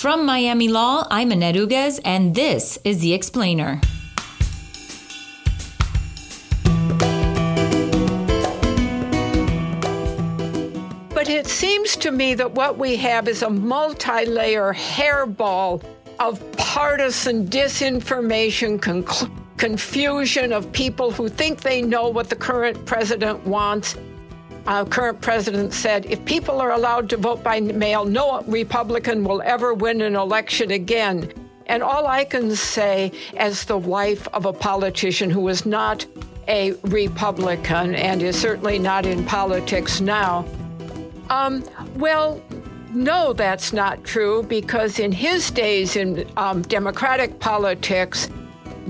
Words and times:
From 0.00 0.24
Miami 0.24 0.68
Law, 0.68 1.06
I'm 1.10 1.30
Annette 1.30 1.56
Uguez, 1.56 2.00
and 2.06 2.34
this 2.34 2.78
is 2.84 3.00
The 3.00 3.12
Explainer. 3.12 3.82
But 11.12 11.28
it 11.28 11.46
seems 11.46 11.96
to 11.96 12.12
me 12.12 12.32
that 12.32 12.50
what 12.52 12.78
we 12.78 12.96
have 12.96 13.28
is 13.28 13.42
a 13.42 13.50
multi 13.50 14.24
layer 14.24 14.72
hairball 14.72 15.84
of 16.18 16.50
partisan 16.52 17.46
disinformation, 17.46 18.80
confusion 19.58 20.52
of 20.54 20.72
people 20.72 21.10
who 21.10 21.28
think 21.28 21.60
they 21.60 21.82
know 21.82 22.08
what 22.08 22.30
the 22.30 22.36
current 22.36 22.86
president 22.86 23.46
wants. 23.46 23.96
Our 24.66 24.84
current 24.84 25.20
president 25.20 25.72
said 25.72 26.06
if 26.06 26.24
people 26.24 26.60
are 26.60 26.72
allowed 26.72 27.08
to 27.10 27.16
vote 27.16 27.42
by 27.42 27.60
mail, 27.60 28.04
no 28.04 28.42
Republican 28.42 29.24
will 29.24 29.42
ever 29.42 29.74
win 29.74 30.00
an 30.02 30.16
election 30.16 30.70
again. 30.70 31.32
And 31.66 31.82
all 31.82 32.06
I 32.06 32.24
can 32.24 32.54
say, 32.56 33.12
as 33.36 33.64
the 33.64 33.78
wife 33.78 34.26
of 34.28 34.44
a 34.44 34.52
politician 34.52 35.30
who 35.30 35.48
is 35.48 35.64
not 35.64 36.04
a 36.48 36.72
Republican 36.82 37.94
and 37.94 38.22
is 38.22 38.38
certainly 38.38 38.78
not 38.78 39.06
in 39.06 39.24
politics 39.24 40.00
now, 40.00 40.44
um, 41.30 41.64
well, 41.94 42.42
no, 42.92 43.32
that's 43.32 43.72
not 43.72 44.02
true 44.02 44.42
because 44.42 44.98
in 44.98 45.12
his 45.12 45.50
days 45.50 45.94
in 45.94 46.28
um, 46.36 46.62
Democratic 46.62 47.38
politics, 47.38 48.28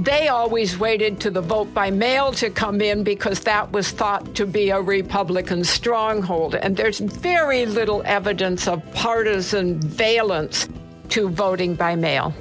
they 0.05 0.29
always 0.29 0.79
waited 0.79 1.21
to 1.21 1.31
the 1.31 1.43
vote 1.43 1.75
by 1.75 1.91
mail 1.91 2.33
to 2.33 2.49
come 2.49 2.81
in 2.81 3.05
because 3.05 3.41
that 3.41 3.71
was 3.71 3.91
thought 3.91 4.35
to 4.35 4.47
be 4.47 4.71
a 4.71 4.81
Republican 4.81 5.63
stronghold. 5.63 6.55
And 6.55 6.75
there's 6.75 7.01
very 7.01 7.67
little 7.67 8.03
evidence 8.07 8.67
of 8.67 8.83
partisan 8.95 9.79
valence 9.79 10.69
to 11.11 11.29
voting 11.29 11.75
by 11.75 11.97
mail. 11.97 12.33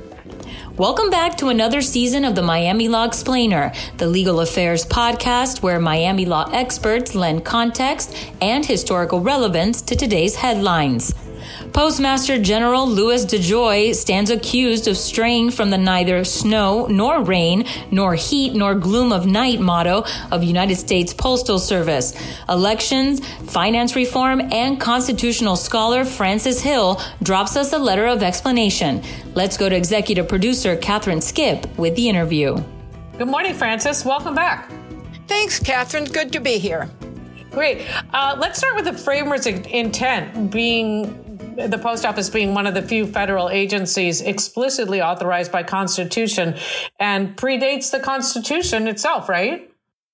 Welcome 0.78 1.10
back 1.10 1.36
to 1.40 1.50
another 1.50 1.82
season 1.82 2.24
of 2.24 2.36
the 2.36 2.42
Miami 2.42 2.88
Law 2.88 3.04
Explainer, 3.04 3.74
the 3.98 4.08
legal 4.08 4.40
affairs 4.40 4.86
podcast 4.86 5.62
where 5.62 5.82
Miami 5.82 6.26
law 6.26 6.50
experts 6.54 7.14
lend 7.14 7.44
context 7.44 8.16
and 8.40 8.66
historical 8.66 9.20
relevance 9.20 9.82
to 9.82 9.98
today's 9.98 10.36
headlines. 10.38 11.14
Postmaster 11.74 12.42
General 12.42 12.88
Louis 12.88 13.26
DeJoy 13.26 13.94
stands 13.94 14.32
accused 14.32 14.88
of 14.88 14.98
straying 14.98 15.52
from 15.52 15.70
the 15.70 15.78
neither 15.78 16.24
snow 16.24 16.88
nor 16.88 17.24
rain, 17.24 17.66
nor 17.92 18.16
heat 18.16 18.54
nor 18.54 18.76
gloom 18.76 19.12
of 19.12 19.26
night 19.26 19.60
motto 19.60 20.04
of 20.32 20.44
United 20.44 20.76
States 20.76 21.14
Postal 21.14 21.60
Service. 21.60 22.16
Elections, 22.50 23.26
finance 23.52 23.96
reform, 23.96 24.42
and 24.52 24.80
constitutional 24.80 25.56
scholar 25.56 26.04
Frances 26.06 26.60
Hill 26.60 27.02
drops 27.24 27.56
us 27.56 27.72
a 27.72 27.78
letter 27.78 28.08
of 28.08 28.24
explanation. 28.24 29.04
Let's 29.36 29.56
go 29.56 29.70
to 29.70 29.76
executive 29.76 30.28
producer 30.28 30.76
Catharine 30.76 31.20
Skipp 31.20 31.78
with 31.78 31.96
the 31.96 32.10
interview. 32.10 32.58
Good 33.18 33.28
morning, 33.28 33.54
Frances. 33.54 34.04
Welcome 34.04 34.34
back. 34.34 34.72
Thanks, 35.28 35.60
Catherine. 35.60 36.06
Good 36.06 36.34
to 36.34 36.40
be 36.40 36.58
here. 36.58 36.90
Great. 37.52 37.86
Uh, 38.14 38.36
let's 38.40 38.58
start 38.58 38.76
with 38.76 38.86
the 38.86 38.94
framers' 38.94 39.46
intent 39.46 40.52
being 40.52 41.29
the 41.56 41.78
post 41.78 42.06
office 42.06 42.30
being 42.30 42.54
one 42.54 42.68
of 42.68 42.74
the 42.74 42.82
few 42.82 43.06
federal 43.06 43.50
agencies 43.50 44.22
explicitly 44.22 45.02
authorized 45.02 45.52
by 45.52 45.64
Constitution 45.64 46.56
and 47.00 47.36
predates 47.36 47.92
the 47.92 48.00
Constitution 48.00 48.88
itself, 48.88 49.30
right? 49.30 49.70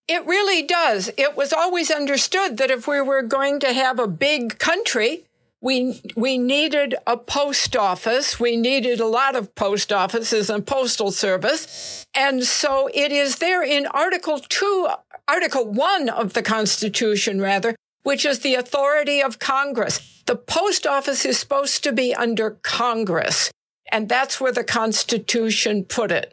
It 0.07 0.25
really 0.25 0.63
does. 0.63 1.09
It 1.17 1.35
was 1.35 1.51
always 1.51 1.89
understood 1.89 2.57
that 2.57 2.69
if 2.69 2.87
we 2.87 3.01
were 3.01 3.23
going 3.23 3.59
to 3.61 3.73
have 3.73 3.99
a 3.99 4.07
big 4.07 4.59
country, 4.59 5.25
we 5.61 5.99
we 6.15 6.37
needed 6.37 6.93
a 7.07 7.17
post 7.17 7.75
office. 7.75 8.39
We 8.39 8.55
needed 8.55 8.99
a 8.99 9.07
lot 9.07 9.35
of 9.35 9.55
post 9.55 9.91
offices 9.91 10.49
and 10.49 10.65
postal 10.65 11.11
service. 11.11 12.05
And 12.13 12.43
so 12.43 12.87
it 12.93 13.11
is 13.11 13.37
there 13.37 13.63
in 13.63 13.87
Article 13.87 14.39
2, 14.39 14.89
Article 15.27 15.65
1 15.65 16.09
of 16.09 16.33
the 16.33 16.43
Constitution 16.43 17.41
rather, 17.41 17.75
which 18.05 18.23
is 18.23 18.39
the 18.39 18.53
authority 18.53 19.19
of 19.19 19.39
Congress. 19.39 20.21
The 20.27 20.35
post 20.35 20.85
office 20.85 21.25
is 21.25 21.39
supposed 21.39 21.83
to 21.83 21.91
be 21.91 22.13
under 22.13 22.51
Congress, 22.61 23.51
and 23.91 24.07
that's 24.07 24.39
where 24.39 24.51
the 24.51 24.63
Constitution 24.63 25.83
put 25.85 26.11
it. 26.11 26.31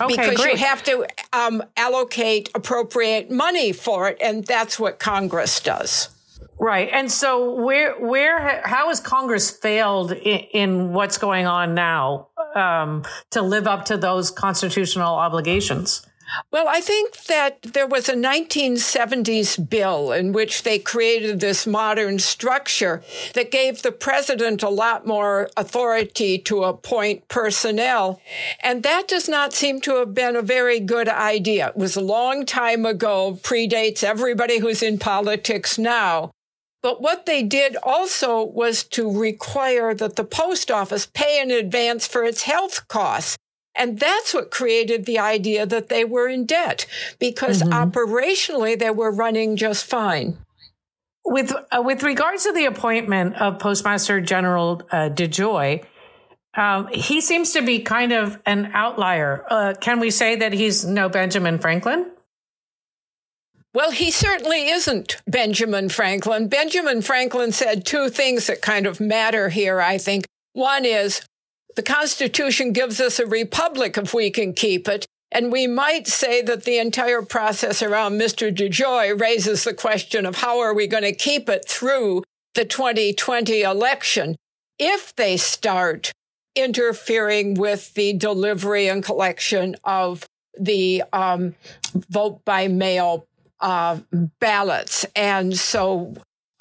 Okay, 0.00 0.16
because 0.16 0.36
great. 0.36 0.58
you 0.58 0.66
have 0.66 0.82
to 0.82 1.06
um, 1.32 1.62
allocate, 1.76 2.50
appropriate 2.56 3.30
money 3.30 3.70
for 3.70 4.08
it, 4.08 4.18
and 4.20 4.44
that's 4.44 4.76
what 4.76 4.98
Congress 4.98 5.60
does. 5.60 6.08
Right, 6.58 6.88
and 6.92 7.10
so 7.10 7.54
where, 7.54 7.94
where, 8.00 8.60
how 8.64 8.88
has 8.88 8.98
Congress 8.98 9.52
failed 9.52 10.10
in, 10.10 10.38
in 10.52 10.92
what's 10.92 11.18
going 11.18 11.46
on 11.46 11.74
now 11.74 12.30
um, 12.56 13.04
to 13.30 13.42
live 13.42 13.68
up 13.68 13.84
to 13.86 13.96
those 13.96 14.32
constitutional 14.32 15.14
obligations? 15.14 16.04
Well, 16.50 16.66
I 16.68 16.80
think 16.80 17.24
that 17.24 17.62
there 17.62 17.86
was 17.86 18.08
a 18.08 18.14
1970s 18.14 19.68
bill 19.68 20.12
in 20.12 20.32
which 20.32 20.62
they 20.62 20.78
created 20.78 21.40
this 21.40 21.66
modern 21.66 22.18
structure 22.18 23.02
that 23.34 23.50
gave 23.50 23.82
the 23.82 23.92
president 23.92 24.62
a 24.62 24.68
lot 24.68 25.06
more 25.06 25.50
authority 25.56 26.38
to 26.38 26.64
appoint 26.64 27.28
personnel. 27.28 28.20
And 28.60 28.82
that 28.82 29.08
does 29.08 29.28
not 29.28 29.52
seem 29.52 29.80
to 29.82 29.96
have 29.96 30.14
been 30.14 30.36
a 30.36 30.42
very 30.42 30.80
good 30.80 31.08
idea. 31.08 31.68
It 31.68 31.76
was 31.76 31.96
a 31.96 32.00
long 32.00 32.46
time 32.46 32.86
ago, 32.86 33.38
predates 33.42 34.02
everybody 34.02 34.58
who's 34.58 34.82
in 34.82 34.98
politics 34.98 35.78
now. 35.78 36.30
But 36.82 37.00
what 37.00 37.24
they 37.24 37.42
did 37.42 37.76
also 37.82 38.44
was 38.44 38.84
to 38.88 39.10
require 39.10 39.94
that 39.94 40.16
the 40.16 40.24
post 40.24 40.70
office 40.70 41.06
pay 41.06 41.40
in 41.40 41.50
advance 41.50 42.06
for 42.06 42.24
its 42.24 42.42
health 42.42 42.86
costs. 42.88 43.38
And 43.76 43.98
that's 43.98 44.32
what 44.32 44.50
created 44.50 45.04
the 45.04 45.18
idea 45.18 45.66
that 45.66 45.88
they 45.88 46.04
were 46.04 46.28
in 46.28 46.46
debt 46.46 46.86
because 47.18 47.62
mm-hmm. 47.62 47.72
operationally 47.72 48.78
they 48.78 48.90
were 48.90 49.10
running 49.10 49.56
just 49.56 49.84
fine. 49.84 50.38
With 51.24 51.52
uh, 51.52 51.82
with 51.82 52.02
regards 52.02 52.44
to 52.44 52.52
the 52.52 52.66
appointment 52.66 53.36
of 53.36 53.58
Postmaster 53.58 54.20
General 54.20 54.82
uh, 54.90 55.08
DeJoy, 55.08 55.84
um, 56.54 56.88
he 56.88 57.20
seems 57.20 57.52
to 57.52 57.62
be 57.62 57.80
kind 57.80 58.12
of 58.12 58.40
an 58.46 58.70
outlier. 58.74 59.44
Uh, 59.48 59.74
can 59.80 60.00
we 60.00 60.10
say 60.10 60.36
that 60.36 60.52
he's 60.52 60.84
no 60.84 61.08
Benjamin 61.08 61.58
Franklin? 61.58 62.10
Well, 63.72 63.90
he 63.90 64.12
certainly 64.12 64.68
isn't 64.68 65.16
Benjamin 65.26 65.88
Franklin. 65.88 66.46
Benjamin 66.46 67.02
Franklin 67.02 67.50
said 67.50 67.84
two 67.84 68.08
things 68.08 68.46
that 68.46 68.62
kind 68.62 68.86
of 68.86 69.00
matter 69.00 69.48
here, 69.48 69.80
I 69.80 69.98
think. 69.98 70.26
One 70.52 70.84
is 70.84 71.22
the 71.76 71.82
Constitution 71.82 72.72
gives 72.72 73.00
us 73.00 73.18
a 73.18 73.26
republic 73.26 73.96
if 73.96 74.14
we 74.14 74.30
can 74.30 74.52
keep 74.52 74.88
it. 74.88 75.06
And 75.32 75.50
we 75.50 75.66
might 75.66 76.06
say 76.06 76.42
that 76.42 76.64
the 76.64 76.78
entire 76.78 77.22
process 77.22 77.82
around 77.82 78.20
Mr. 78.20 78.54
DeJoy 78.54 79.20
raises 79.20 79.64
the 79.64 79.74
question 79.74 80.26
of 80.26 80.36
how 80.36 80.60
are 80.60 80.72
we 80.72 80.86
going 80.86 81.02
to 81.02 81.12
keep 81.12 81.48
it 81.48 81.68
through 81.68 82.22
the 82.54 82.64
2020 82.64 83.62
election 83.62 84.36
if 84.78 85.14
they 85.16 85.36
start 85.36 86.12
interfering 86.54 87.54
with 87.54 87.94
the 87.94 88.12
delivery 88.12 88.88
and 88.88 89.04
collection 89.04 89.74
of 89.82 90.24
the 90.58 91.02
um, 91.12 91.56
vote 92.08 92.44
by 92.44 92.68
mail 92.68 93.26
uh, 93.60 93.98
ballots. 94.38 95.04
And 95.16 95.56
so 95.56 96.14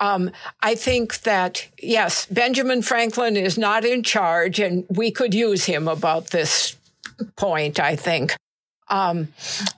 um, 0.04 0.32
I 0.62 0.76
think 0.76 1.22
that, 1.22 1.66
yes, 1.82 2.26
Benjamin 2.26 2.82
Franklin 2.82 3.38
is 3.38 3.58
not 3.58 3.86
in 3.86 4.04
charge, 4.04 4.60
and 4.60 4.86
we 4.90 5.12
could 5.12 5.34
use 5.34 5.64
him 5.64 5.88
about 5.88 6.32
this 6.32 6.76
point, 7.38 7.80
I 7.80 7.96
think. 7.96 8.36
Um, 8.90 9.30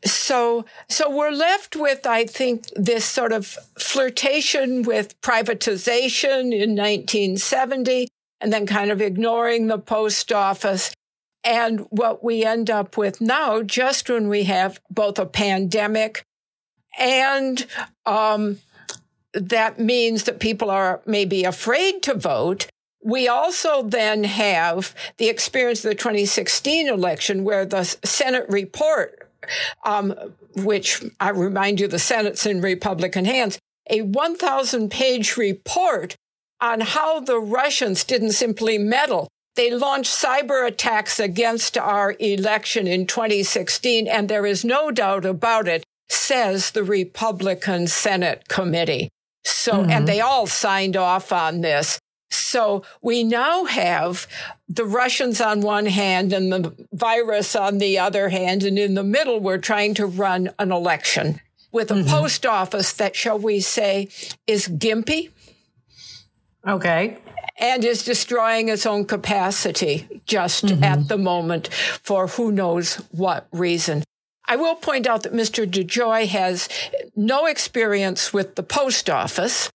so, 0.04 0.66
so 0.90 1.16
we're 1.16 1.30
left 1.30 1.76
with, 1.76 2.08
I 2.08 2.26
think, 2.26 2.66
this 2.76 3.06
sort 3.06 3.34
of 3.34 3.46
flirtation 3.78 4.82
with 4.82 5.22
privatization 5.22 6.52
in 6.52 6.76
1970 6.76 8.08
and 8.42 8.52
then 8.52 8.66
kind 8.66 8.90
of 8.90 9.02
ignoring 9.02 9.68
the 9.68 9.78
post 9.78 10.32
office. 10.32 10.92
And 11.44 11.82
what 11.92 12.24
we 12.24 12.44
end 12.44 12.72
up 12.72 12.98
with 12.98 13.22
now, 13.22 13.62
just 13.62 14.10
when 14.10 14.28
we 14.28 14.46
have 14.46 14.82
both 14.90 15.20
a 15.20 15.28
pandemic 15.28 16.24
and 16.98 17.64
um, 18.08 18.58
that 19.36 19.80
means 19.80 20.24
that 20.24 20.40
people 20.40 20.72
are 20.72 21.02
maybe 21.06 21.44
afraid 21.44 22.02
to 22.04 22.16
vote. 22.16 22.68
We 23.04 23.28
also 23.28 23.84
then 23.84 24.24
have 24.24 24.96
the 25.18 25.30
experience 25.30 25.84
of 25.84 25.90
the 25.90 25.96
2016 25.96 26.88
election 26.88 27.44
where 27.44 27.66
the 27.66 27.84
Senate 27.84 28.46
report, 28.50 29.30
um, 29.86 30.16
which 30.56 31.04
I 31.20 31.30
remind 31.30 31.80
you, 31.80 31.88
the 31.88 32.00
Senate's 32.00 32.46
in 32.46 32.62
Republican 32.62 33.26
hands, 33.26 33.60
a 33.90 34.02
1,000 34.02 34.90
page 34.90 35.38
report 35.38 36.16
on 36.62 36.82
how 36.82 37.20
the 37.20 37.38
Russians 37.40 38.04
didn't 38.04 38.32
simply 38.32 38.78
meddle. 38.78 39.28
They 39.56 39.72
launched 39.72 40.12
cyber 40.12 40.68
attacks 40.68 41.20
against 41.20 41.78
our 41.78 42.16
election 42.20 42.88
in 42.88 43.06
2016, 43.06 44.08
and 44.08 44.28
there 44.28 44.46
is 44.46 44.66
no 44.66 44.92
doubt 44.92 45.26
about 45.26 45.68
it, 45.68 45.84
says 46.10 46.72
the 46.72 46.84
Republican 46.84 47.88
Senate 47.88 48.48
committee. 48.48 49.10
So, 49.46 49.74
mm-hmm. 49.74 49.92
and 49.92 50.08
they 50.08 50.22
all 50.22 50.48
signed 50.48 50.98
off 50.98 51.32
on 51.32 51.62
this. 51.62 52.00
So 52.32 52.84
we 53.02 53.24
now 53.24 53.66
have 53.66 54.28
the 54.68 54.86
Russians 54.86 55.40
on 55.40 55.62
one 55.62 55.86
hand 55.86 56.34
and 56.34 56.52
the 56.52 56.88
virus 56.92 57.56
on 57.56 57.78
the 57.78 58.00
other 58.00 58.30
hand. 58.30 58.64
And 58.64 58.78
in 58.78 58.96
the 58.96 59.04
middle, 59.04 59.40
we're 59.40 59.60
trying 59.60 59.94
to 59.96 60.06
run 60.06 60.50
an 60.60 60.72
election 60.72 61.40
with 61.72 61.92
a 61.92 61.96
mm-hmm. 61.96 62.10
post 62.10 62.46
office 62.46 62.94
that, 62.94 63.16
shall 63.16 63.38
we 63.38 63.60
say, 63.60 64.10
is 64.48 64.68
gimpy. 64.68 65.30
Okay. 66.68 67.18
And 67.58 67.86
is 67.86 68.04
destroying 68.04 68.70
its 68.70 68.86
own 68.86 69.06
capacity 69.06 70.22
just 70.26 70.66
mm-hmm. 70.66 70.84
at 70.84 71.08
the 71.08 71.18
moment 71.18 71.68
for 71.68 72.28
who 72.28 72.52
knows 72.52 72.96
what 73.12 73.48
reason. 73.52 74.04
I 74.48 74.56
will 74.56 74.76
point 74.76 75.08
out 75.08 75.24
that 75.24 75.34
Mr. 75.34 75.70
DeJoy 75.70 76.28
has 76.28 76.70
no 77.16 77.46
experience 77.46 78.32
with 78.34 78.56
the 78.56 78.64
post 78.64 79.10
office. 79.10 79.72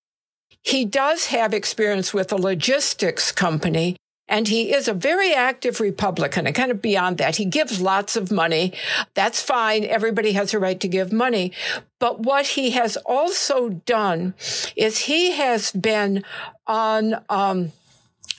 He 0.62 0.84
does 0.84 1.26
have 1.26 1.55
experience 1.55 2.12
with 2.12 2.32
a 2.32 2.37
logistics 2.37 3.32
company, 3.32 3.96
and 4.28 4.46
he 4.46 4.72
is 4.72 4.87
a 4.87 4.94
very 4.94 5.34
active 5.34 5.81
Republican 5.81 6.46
and 6.46 6.55
kind 6.55 6.70
of 6.70 6.81
beyond 6.81 7.19
that. 7.19 7.37
He 7.37 7.46
gives 7.46 7.81
lots 7.81 8.14
of 8.14 8.31
money. 8.31 8.72
That's 9.14 9.43
fine. 9.43 9.84
Everybody 9.84 10.32
has 10.32 10.55
a 10.55 10.58
right 10.58 10.78
to 10.78 10.87
give 10.88 11.12
money. 11.12 11.52
But 11.99 12.20
what 12.20 12.46
he 12.46 12.70
has 12.70 12.96
also 12.99 13.70
done 13.70 14.34
is 14.76 14.99
he 14.99 15.32
has 15.32 15.73
been 15.73 16.23
on, 16.66 17.25
um, 17.28 17.73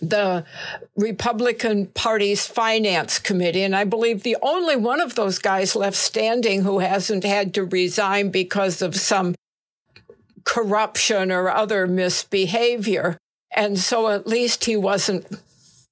the 0.01 0.44
Republican 0.95 1.88
Party's 1.88 2.48
finance 2.48 3.19
committee. 3.19 3.63
And 3.63 3.75
I 3.75 3.83
believe 3.83 4.24
the 4.24 4.38
only 4.42 4.75
one 4.75 5.00
of 5.00 5.15
those 5.15 5.39
guys 5.39 5.75
left 5.75 5.95
standing 5.95 6.63
who 6.63 6.80
hasn't 6.80 7.24
had 7.24 7.53
to 7.53 7.63
resign 7.63 8.31
because 8.31 8.81
of 8.81 8.95
some 8.95 9.36
corruption 10.44 11.31
or 11.31 11.50
other 11.50 11.86
misbehavior. 11.88 13.18
And 13.51 13.77
so 13.77 14.09
at 14.09 14.27
least 14.27 14.65
he 14.65 14.75
wasn't, 14.75 15.27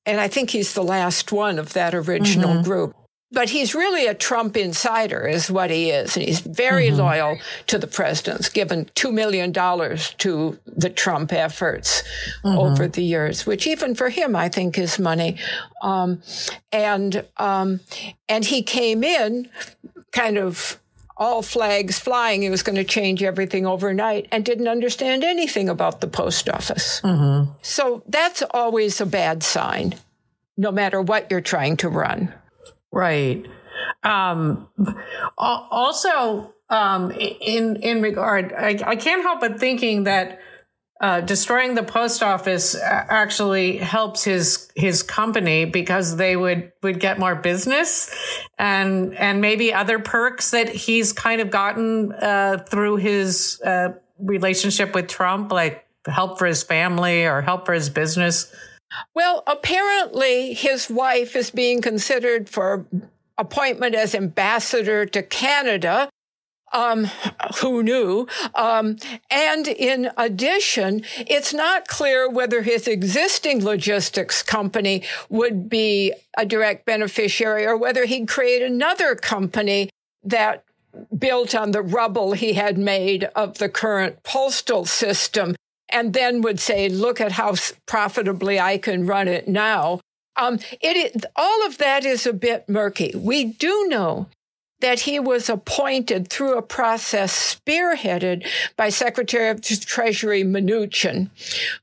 and 0.05 0.19
I 0.19 0.27
think 0.27 0.49
he's 0.49 0.73
the 0.73 0.83
last 0.83 1.31
one 1.31 1.59
of 1.59 1.73
that 1.73 1.93
original 1.93 2.55
mm-hmm. 2.55 2.63
group. 2.63 2.95
But 3.31 3.49
he's 3.49 3.75
really 3.75 4.07
a 4.07 4.15
Trump 4.15 4.57
insider, 4.57 5.27
is 5.27 5.51
what 5.51 5.69
he 5.69 5.91
is. 5.91 6.17
And 6.17 6.25
he's 6.25 6.39
very 6.39 6.87
mm-hmm. 6.87 6.97
loyal 6.97 7.37
to 7.67 7.77
the 7.77 7.85
president's 7.85 8.49
given 8.49 8.85
$2 8.95 9.13
million 9.13 9.53
to 9.53 10.59
the 10.65 10.89
Trump 10.89 11.31
efforts 11.31 12.01
mm-hmm. 12.43 12.57
over 12.57 12.87
the 12.87 13.03
years, 13.03 13.45
which 13.45 13.67
even 13.67 13.93
for 13.93 14.09
him, 14.09 14.35
I 14.35 14.49
think 14.49 14.79
is 14.79 14.97
money. 14.97 15.37
Um, 15.83 16.23
and, 16.71 17.23
um, 17.37 17.81
and 18.27 18.45
he 18.45 18.63
came 18.63 19.03
in 19.03 19.47
kind 20.11 20.39
of 20.39 20.79
all 21.19 21.41
flags 21.41 21.99
flying. 21.99 22.41
He 22.41 22.49
was 22.49 22.63
going 22.63 22.77
to 22.77 22.83
change 22.83 23.21
everything 23.21 23.67
overnight 23.67 24.27
and 24.31 24.43
didn't 24.43 24.69
understand 24.69 25.23
anything 25.23 25.69
about 25.69 26.01
the 26.01 26.07
post 26.07 26.49
office. 26.49 27.01
Mm-hmm. 27.01 27.51
So 27.61 28.01
that's 28.07 28.41
always 28.51 28.99
a 29.01 29.05
bad 29.05 29.43
sign, 29.43 29.95
no 30.57 30.71
matter 30.71 31.01
what 31.01 31.29
you're 31.29 31.41
trying 31.41 31.77
to 31.77 31.89
run. 31.89 32.33
Right. 32.91 33.45
Um, 34.03 34.67
also, 35.37 36.53
um, 36.69 37.11
in 37.11 37.77
in 37.77 38.01
regard, 38.01 38.53
I, 38.53 38.79
I 38.85 38.95
can't 38.95 39.21
help 39.21 39.41
but 39.41 39.59
thinking 39.59 40.03
that 40.03 40.39
uh, 41.01 41.21
destroying 41.21 41.75
the 41.75 41.83
post 41.83 42.21
office 42.21 42.75
actually 42.75 43.77
helps 43.77 44.23
his 44.23 44.69
his 44.75 45.01
company 45.01 45.65
because 45.65 46.17
they 46.17 46.35
would 46.35 46.73
would 46.83 46.99
get 46.99 47.17
more 47.19 47.35
business 47.35 48.13
and 48.57 49.15
and 49.17 49.39
maybe 49.39 49.73
other 49.73 49.99
perks 49.99 50.51
that 50.51 50.67
he's 50.67 51.13
kind 51.13 51.39
of 51.39 51.49
gotten 51.49 52.11
uh, 52.11 52.57
through 52.67 52.97
his 52.97 53.61
uh, 53.65 53.93
relationship 54.19 54.93
with 54.93 55.07
Trump, 55.07 55.51
like 55.53 55.85
help 56.05 56.37
for 56.37 56.45
his 56.45 56.63
family 56.63 57.25
or 57.25 57.41
help 57.41 57.65
for 57.65 57.73
his 57.73 57.89
business. 57.89 58.53
Well, 59.13 59.43
apparently 59.47 60.53
his 60.53 60.89
wife 60.89 61.35
is 61.35 61.51
being 61.51 61.81
considered 61.81 62.49
for 62.49 62.85
appointment 63.37 63.95
as 63.95 64.15
ambassador 64.15 65.05
to 65.05 65.23
Canada 65.23 66.09
um, 66.71 67.05
who 67.61 67.83
knew? 67.83 68.27
Um, 68.55 68.97
and 69.31 69.67
in 69.67 70.11
addition, 70.17 71.03
it's 71.17 71.53
not 71.53 71.87
clear 71.87 72.29
whether 72.29 72.61
his 72.61 72.87
existing 72.87 73.63
logistics 73.63 74.43
company 74.43 75.03
would 75.29 75.69
be 75.69 76.13
a 76.37 76.45
direct 76.45 76.85
beneficiary 76.85 77.65
or 77.65 77.77
whether 77.77 78.05
he'd 78.05 78.27
create 78.27 78.61
another 78.61 79.15
company 79.15 79.89
that 80.23 80.63
built 81.17 81.55
on 81.55 81.71
the 81.71 81.81
rubble 81.81 82.33
he 82.33 82.53
had 82.53 82.77
made 82.77 83.23
of 83.35 83.57
the 83.57 83.69
current 83.69 84.21
postal 84.23 84.85
system 84.85 85.55
and 85.91 86.13
then 86.13 86.41
would 86.41 86.59
say, 86.59 86.89
look 86.89 87.19
at 87.19 87.33
how 87.33 87.55
profitably 87.85 88.59
I 88.59 88.77
can 88.77 89.05
run 89.05 89.27
it 89.27 89.47
now. 89.47 89.99
Um, 90.35 90.59
it, 90.81 91.25
all 91.35 91.65
of 91.65 91.77
that 91.79 92.05
is 92.05 92.25
a 92.25 92.33
bit 92.33 92.69
murky. 92.69 93.13
We 93.15 93.45
do 93.45 93.87
know 93.89 94.27
that 94.81 95.01
he 95.01 95.19
was 95.19 95.49
appointed 95.49 96.29
through 96.29 96.57
a 96.57 96.61
process 96.61 97.55
spearheaded 97.55 98.47
by 98.77 98.89
Secretary 98.89 99.49
of 99.49 99.61
Treasury 99.61 100.43
Mnuchin, 100.43 101.29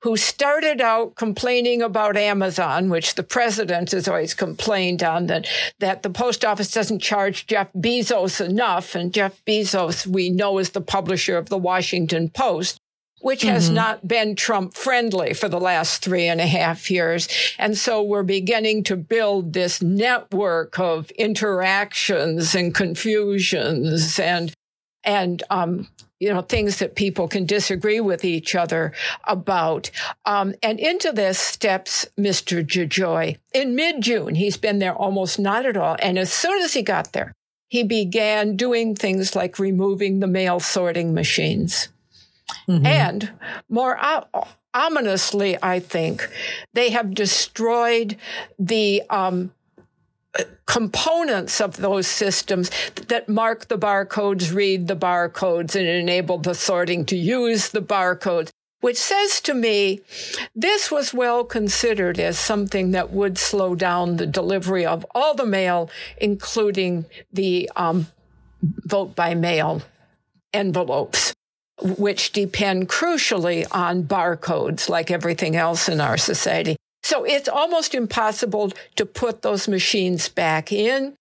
who 0.01 0.17
started 0.17 0.81
out 0.81 1.15
complaining 1.15 1.83
about 1.83 2.17
Amazon, 2.17 2.89
which 2.89 3.15
the 3.15 3.23
president 3.23 3.91
has 3.91 4.09
always 4.09 4.35
complained 4.35 5.03
on 5.03 5.27
that, 5.27 5.47
that 5.79 6.03
the 6.03 6.11
post 6.11 6.45
office 6.45 6.71
doesn't 6.71 7.01
charge 7.01 7.47
Jeff 7.47 7.71
Bezos 7.75 8.45
enough. 8.45 8.95
And 8.95 9.13
Jeff 9.13 9.45
Bezos, 9.45 10.07
we 10.07 10.31
know, 10.31 10.59
is 10.59 10.71
the 10.71 10.81
publisher 10.81 11.37
of 11.37 11.49
the 11.51 11.59
Washington 11.59 12.31
Post 12.31 12.81
which 13.21 13.43
has 13.43 13.67
mm-hmm. 13.67 13.75
not 13.75 14.07
been 14.07 14.37
Trump 14.37 14.75
friendly 14.75 15.33
for 15.33 15.49
the 15.49 15.61
last 15.61 16.03
three 16.03 16.27
and 16.27 16.41
a 16.41 16.47
half 16.47 16.91
years. 16.91 17.29
And 17.59 17.77
so 17.77 18.03
we're 18.03 18.23
beginning 18.23 18.85
to 18.85 18.97
build 18.97 19.53
this 19.53 19.83
network 19.83 20.79
of 20.79 21.11
interactions 21.13 22.55
and 22.55 22.75
confusions 22.75 24.19
and, 24.19 24.53
and, 25.03 25.43
um, 25.51 25.89
you 26.19 26.33
know, 26.33 26.41
things 26.41 26.79
that 26.79 26.97
people 26.97 27.29
can 27.29 27.45
disagree 27.45 28.01
with 28.01 28.25
each 28.25 28.55
other 28.55 28.93
about. 29.25 29.91
Um, 30.25 30.55
and 30.63 30.81
into 30.81 31.13
this 31.13 31.39
steps 31.39 32.07
Mr. 32.19 32.65
DeJoy. 32.65 33.37
In 33.53 33.75
mid 33.75 34.03
June, 34.03 34.35
he's 34.35 34.57
been 34.57 34.79
there 34.79 34.95
almost 34.95 35.39
not 35.39 35.67
at 35.67 35.77
all. 35.77 35.97
And 36.01 36.19
as 36.19 36.33
soon 36.33 36.63
as 36.63 36.73
he 36.73 36.83
got 36.83 37.13
there, 37.13 37.33
he 37.69 37.83
began 37.83 38.57
doing 38.57 38.95
things 38.95 39.35
like 39.35 39.59
removing 39.59 40.21
the 40.21 40.27
mail 40.27 40.61
sorting 40.61 41.13
machines. 41.13 41.89
Mm-hmm. 42.69 42.87
And 42.87 43.33
more 43.69 43.99
ominously, 44.75 45.57
I 45.63 45.81
think, 45.81 46.29
they 46.73 46.91
have 46.91 47.15
destroyed 47.15 48.17
the 48.59 49.03
um, 49.11 49.53
components 50.67 51.61
of 51.61 51.77
those 51.77 52.07
systems 52.07 52.71
that 53.09 53.29
mark 53.29 53.69
the 53.69 53.79
barcodes, 53.79 54.55
read 54.55 54.89
the 54.89 54.97
barcodes, 54.97 55.75
and 55.75 55.87
enable 55.87 56.39
the 56.39 56.55
sorting 56.55 57.05
to 57.07 57.17
use 57.17 57.71
the 57.71 57.83
barcodes. 57.83 58.51
Which 58.81 58.99
says 58.99 59.41
to 59.41 59.55
me, 59.55 60.03
this 60.55 60.91
was 60.91 61.15
well 61.15 61.45
considered 61.45 62.21
as 62.21 62.39
something 62.39 62.91
that 62.91 63.11
would 63.11 63.39
slow 63.39 63.75
down 63.75 64.17
the 64.17 64.27
delivery 64.27 64.85
of 64.85 65.05
all 65.15 65.35
the 65.35 65.47
mail, 65.47 65.91
including 66.19 67.07
the 67.33 67.71
um, 67.75 68.07
vote 68.63 69.17
by 69.17 69.35
mail 69.35 69.83
envelopes 70.53 71.35
which 71.81 72.33
depend 72.33 72.89
crucially 72.89 73.67
on 73.71 74.05
barcodes 74.05 74.89
like 74.89 75.11
everything 75.11 75.57
else 75.57 75.89
in 75.89 76.01
our 76.01 76.17
society. 76.17 76.77
So 77.03 77.25
it's 77.25 77.49
almost 77.49 77.95
impossible 77.95 78.73
to 78.97 79.07
put 79.07 79.43
those 79.43 79.69
machines 79.69 80.29
back 80.29 80.73
in. 80.73 81.15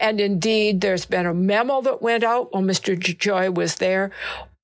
And 0.00 0.20
indeed, 0.20 0.80
there's 0.80 1.06
been 1.06 1.26
a 1.26 1.34
memo 1.34 1.80
that 1.82 2.02
went 2.02 2.24
out 2.24 2.52
while 2.52 2.62
Mr. 2.62 2.96
Joy 2.98 3.50
was 3.50 3.76
there 3.76 4.10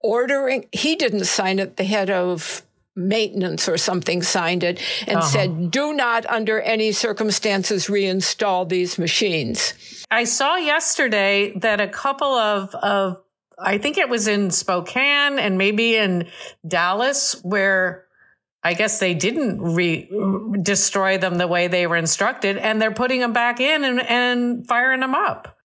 ordering, 0.00 0.66
he 0.72 0.96
didn't 0.96 1.24
sign 1.24 1.58
it, 1.58 1.76
the 1.76 1.84
head 1.84 2.10
of 2.10 2.62
maintenance 2.94 3.68
or 3.68 3.76
something 3.76 4.22
signed 4.22 4.64
it 4.64 4.80
and 5.06 5.18
uh-huh. 5.18 5.26
said, 5.26 5.70
do 5.70 5.92
not 5.92 6.26
under 6.26 6.60
any 6.60 6.90
circumstances 6.90 7.86
reinstall 7.86 8.68
these 8.68 8.98
machines. 8.98 9.74
I 10.10 10.24
saw 10.24 10.56
yesterday 10.56 11.52
that 11.58 11.80
a 11.80 11.88
couple 11.88 12.34
of, 12.34 12.74
of 12.74 13.22
I 13.60 13.78
think 13.78 13.98
it 13.98 14.08
was 14.08 14.28
in 14.28 14.50
Spokane 14.50 15.38
and 15.38 15.58
maybe 15.58 15.96
in 15.96 16.28
Dallas 16.66 17.34
where 17.42 18.04
I 18.62 18.74
guess 18.74 18.98
they 18.98 19.14
didn't 19.14 19.60
re- 19.60 20.08
destroy 20.62 21.18
them 21.18 21.36
the 21.36 21.46
way 21.46 21.68
they 21.68 21.86
were 21.86 21.96
instructed 21.96 22.56
and 22.56 22.80
they're 22.80 22.92
putting 22.92 23.20
them 23.20 23.32
back 23.32 23.60
in 23.60 23.84
and, 23.84 24.00
and 24.00 24.66
firing 24.66 25.00
them 25.00 25.14
up. 25.14 25.56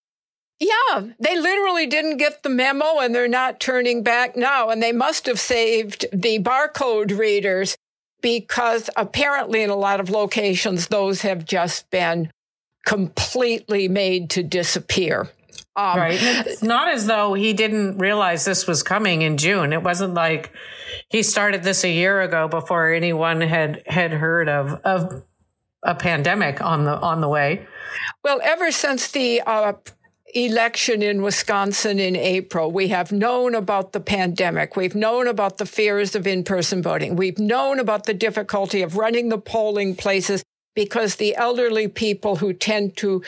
Yeah, 0.60 1.08
they 1.20 1.40
literally 1.40 1.88
didn't 1.88 2.18
get 2.18 2.44
the 2.44 2.50
memo 2.50 3.00
and 3.00 3.14
they're 3.14 3.28
not 3.28 3.60
turning 3.60 4.04
back 4.04 4.38
now. 4.38 4.70
And 4.70 4.82
they 4.82 4.92
must 4.92 5.26
have 5.26 5.40
saved 5.40 6.06
the 6.14 6.40
barcode 6.40 7.18
readers 7.18 7.76
because 8.22 8.90
apparently 8.96 9.62
in 9.62 9.70
a 9.70 9.76
lot 9.76 10.00
of 10.00 10.10
locations, 10.10 10.88
those 10.88 11.22
have 11.24 11.44
just 11.44 11.90
been 11.90 12.32
completely 12.86 13.88
made 13.88 14.30
to 14.32 14.44
disappear 14.44 15.30
Um, 15.76 15.98
right. 15.98 16.20
It's 16.46 16.64
not 16.64 16.88
as 16.88 17.08
though 17.08 17.34
he 17.34 17.54
didn't 17.54 17.98
realize 17.98 18.46
this 18.46 18.68
was 18.68 18.84
coming 18.84 19.22
in 19.22 19.38
June. 19.38 19.74
It 19.74 19.84
wasn't 19.84 20.14
like 20.14 20.52
he 21.10 21.24
started 21.24 21.64
this 21.64 21.84
a 21.84 21.90
year 21.90 22.22
ago 22.22 22.48
before 22.48 22.92
anyone 22.92 23.42
had 23.42 23.84
had 23.88 24.12
heard 24.12 24.50
of 24.50 24.80
of 24.84 25.24
a 25.84 25.96
pandemic 25.96 26.62
on 26.62 26.86
the 26.86 26.98
on 26.98 27.22
the 27.22 27.30
way. 27.30 27.68
Well, 28.24 28.40
ever 28.44 28.72
since 28.72 29.12
the 29.12 29.42
uh, 29.42 29.74
election 30.34 31.02
in 31.02 31.22
Wisconsin 31.22 32.00
in 32.00 32.16
April, 32.16 32.72
we 32.72 32.88
have 32.90 33.12
known 33.12 33.56
about 33.56 33.94
the 33.94 34.00
pandemic. 34.00 34.76
We've 34.76 34.96
known 34.96 35.28
about 35.28 35.58
the 35.58 35.66
fears 35.66 36.16
of 36.16 36.26
in 36.26 36.44
person 36.44 36.82
voting. 36.82 37.16
We've 37.16 37.38
known 37.38 37.80
about 37.80 38.06
the 38.06 38.14
difficulty 38.14 38.82
of 38.82 38.98
running 38.98 39.30
the 39.30 39.38
polling 39.38 39.96
places 39.96 40.44
because 40.76 41.16
the 41.16 41.36
elderly 41.36 41.88
people 41.88 42.38
who 42.38 42.54
tend 42.54 42.98
to 42.98 43.22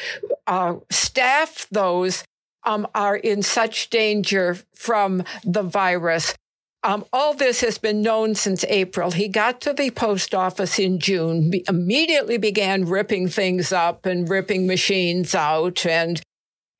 uh, 0.47 0.75
staff 0.89 1.67
those 1.71 2.23
um, 2.65 2.87
are 2.95 3.15
in 3.15 3.43
such 3.43 3.89
danger 3.89 4.57
from 4.73 5.23
the 5.43 5.63
virus. 5.63 6.35
Um, 6.83 7.03
all 7.11 7.33
this 7.33 7.61
has 7.61 7.79
been 7.79 8.01
known 8.01 8.35
since 8.35 8.63
April. 8.65 9.11
He 9.11 9.27
got 9.27 9.59
to 9.61 9.73
the 9.73 9.89
post 9.89 10.35
office 10.35 10.77
in 10.77 10.99
June, 10.99 11.49
be- 11.49 11.65
immediately 11.67 12.37
began 12.37 12.85
ripping 12.85 13.27
things 13.27 13.71
up 13.71 14.05
and 14.05 14.29
ripping 14.29 14.67
machines 14.67 15.33
out. 15.33 15.83
And, 15.85 16.21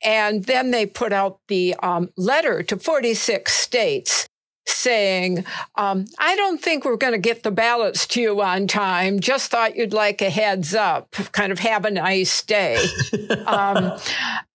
and 0.04 0.44
then 0.44 0.70
they 0.70 0.86
put 0.86 1.12
out 1.12 1.40
the 1.48 1.74
um, 1.82 2.10
letter 2.16 2.62
to 2.62 2.76
46 2.76 3.52
states 3.52 4.28
saying, 4.68 5.44
um, 5.76 6.06
I 6.18 6.36
don't 6.36 6.60
think 6.60 6.84
we're 6.84 6.96
going 6.96 7.12
to 7.12 7.18
get 7.18 7.42
the 7.42 7.50
ballots 7.50 8.06
to 8.08 8.20
you 8.20 8.40
on 8.40 8.66
time. 8.66 9.20
Just 9.20 9.50
thought 9.50 9.76
you'd 9.76 9.92
like 9.92 10.22
a 10.22 10.30
heads 10.30 10.74
up, 10.74 11.12
kind 11.32 11.52
of 11.52 11.58
have 11.60 11.84
a 11.84 11.90
nice 11.90 12.42
day. 12.42 12.84
um, 13.46 13.92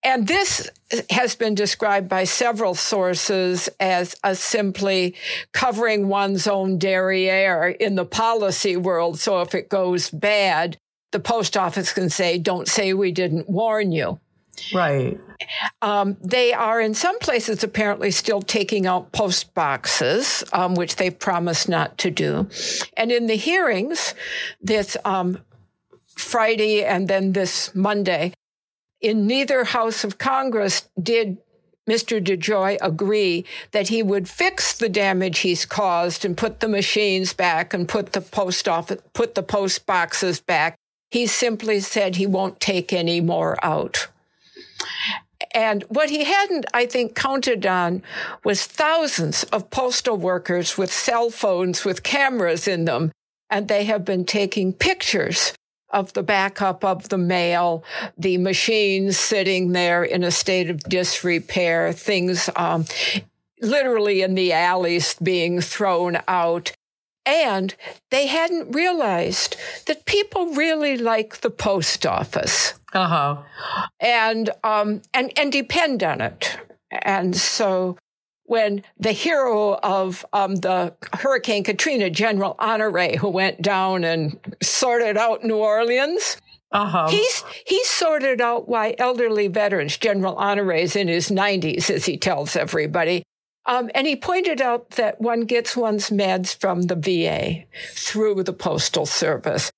and 0.03 0.27
this 0.27 0.69
has 1.09 1.35
been 1.35 1.55
described 1.55 2.09
by 2.09 2.23
several 2.23 2.75
sources 2.75 3.69
as 3.79 4.15
a 4.23 4.35
simply 4.35 5.15
covering 5.53 6.07
one's 6.07 6.47
own 6.47 6.77
derriere 6.77 7.69
in 7.69 7.95
the 7.95 8.05
policy 8.05 8.75
world. 8.77 9.19
So 9.19 9.41
if 9.41 9.55
it 9.55 9.69
goes 9.69 10.09
bad, 10.09 10.77
the 11.11 11.19
post 11.19 11.57
office 11.57 11.93
can 11.93 12.09
say, 12.09 12.37
don't 12.37 12.67
say 12.67 12.93
we 12.93 13.11
didn't 13.11 13.49
warn 13.49 13.91
you. 13.91 14.19
Right. 14.73 15.19
Um, 15.81 16.17
they 16.21 16.53
are 16.53 16.79
in 16.79 16.93
some 16.93 17.17
places 17.19 17.63
apparently 17.63 18.11
still 18.11 18.41
taking 18.41 18.85
out 18.85 19.11
post 19.11 19.53
boxes, 19.53 20.43
um, 20.53 20.75
which 20.75 20.97
they 20.97 21.09
promised 21.09 21.67
not 21.67 21.97
to 21.99 22.11
do. 22.11 22.47
And 22.95 23.11
in 23.11 23.27
the 23.27 23.35
hearings, 23.35 24.13
this 24.61 24.97
um, 25.05 25.39
Friday 26.07 26.83
and 26.83 27.07
then 27.07 27.33
this 27.33 27.73
Monday, 27.73 28.33
in 28.99 29.25
neither 29.25 29.63
House 29.63 30.03
of 30.03 30.17
Congress 30.17 30.87
did 31.01 31.37
Mr. 31.89 32.23
DeJoy 32.23 32.77
agree 32.81 33.43
that 33.71 33.87
he 33.87 34.03
would 34.03 34.29
fix 34.29 34.73
the 34.77 34.89
damage 34.89 35.39
he's 35.39 35.65
caused 35.65 36.23
and 36.23 36.37
put 36.37 36.59
the 36.59 36.67
machines 36.67 37.33
back 37.33 37.73
and 37.73 37.89
put 37.89 38.13
the 38.13 38.21
post 38.21 38.67
office, 38.67 39.01
put 39.13 39.33
the 39.35 39.43
post 39.43 39.85
boxes 39.85 40.39
back. 40.39 40.75
He 41.09 41.25
simply 41.27 41.79
said 41.79 42.15
he 42.15 42.27
won't 42.27 42.59
take 42.59 42.93
any 42.93 43.19
more 43.19 43.57
out. 43.65 44.07
And 45.53 45.83
what 45.89 46.09
he 46.09 46.23
hadn't, 46.23 46.65
I 46.73 46.85
think, 46.85 47.15
counted 47.15 47.65
on 47.65 48.03
was 48.43 48.65
thousands 48.65 49.43
of 49.45 49.69
postal 49.69 50.17
workers 50.17 50.77
with 50.77 50.91
cell 50.91 51.29
phones 51.29 51.83
with 51.83 52.03
cameras 52.03 52.67
in 52.67 52.85
them. 52.85 53.11
And 53.49 53.67
they 53.67 53.83
have 53.85 54.05
been 54.05 54.25
taking 54.25 54.71
pictures 54.71 55.53
of 55.89 56.13
the 56.13 56.23
backup 56.23 56.85
of 56.85 57.09
the 57.09 57.17
mail, 57.17 57.83
the 58.17 58.37
machines 58.37 59.17
sitting 59.17 59.73
there 59.73 60.03
in 60.03 60.23
a 60.23 60.31
state 60.31 60.69
of 60.69 60.79
disrepair, 60.79 61.91
things 61.91 62.49
um, 62.55 62.85
literally 63.61 64.21
in 64.21 64.35
the 64.35 64.53
alleys 64.53 65.15
being 65.15 65.59
thrown 65.59 66.17
out. 66.27 66.71
And 67.25 67.75
they 68.09 68.27
hadn't 68.27 68.71
realized 68.71 69.55
that 69.85 70.05
people 70.05 70.53
really 70.53 70.97
like 70.97 71.41
the 71.41 71.51
post 71.51 72.05
office. 72.05 72.73
Uh-huh. 72.93 73.41
And 73.99 74.49
um 74.63 75.01
and 75.13 75.31
and 75.37 75.51
depend 75.51 76.03
on 76.03 76.21
it. 76.21 76.57
And 76.91 77.35
so 77.35 77.97
when 78.43 78.83
the 78.99 79.13
hero 79.13 79.75
of 79.81 80.25
um, 80.33 80.55
the 80.55 80.93
Hurricane 81.13 81.63
Katrina, 81.63 82.09
General 82.09 82.57
Honore, 82.59 83.15
who 83.17 83.29
went 83.29 83.61
down 83.61 84.03
and 84.03 84.37
sorted 84.61 85.15
out 85.15 85.45
New 85.45 85.55
Orleans, 85.55 86.35
uh-huh. 86.73 87.09
He's 87.09 87.43
he 87.65 87.83
sorted 87.83 88.39
out 88.39 88.67
why 88.69 88.95
elderly 88.97 89.47
veterans, 89.47 89.97
General 89.97 90.37
Honore 90.37 90.73
is 90.73 90.95
in 90.95 91.09
his 91.09 91.29
90s, 91.29 91.89
as 91.89 92.05
he 92.05 92.17
tells 92.17 92.55
everybody, 92.55 93.23
um, 93.65 93.91
and 93.93 94.07
he 94.07 94.15
pointed 94.15 94.61
out 94.61 94.91
that 94.91 95.19
one 95.21 95.41
gets 95.41 95.75
one's 95.75 96.09
meds 96.09 96.57
from 96.57 96.83
the 96.83 96.95
VA 96.95 97.65
through 97.93 98.43
the 98.43 98.53
Postal 98.53 99.05
Service. 99.05 99.71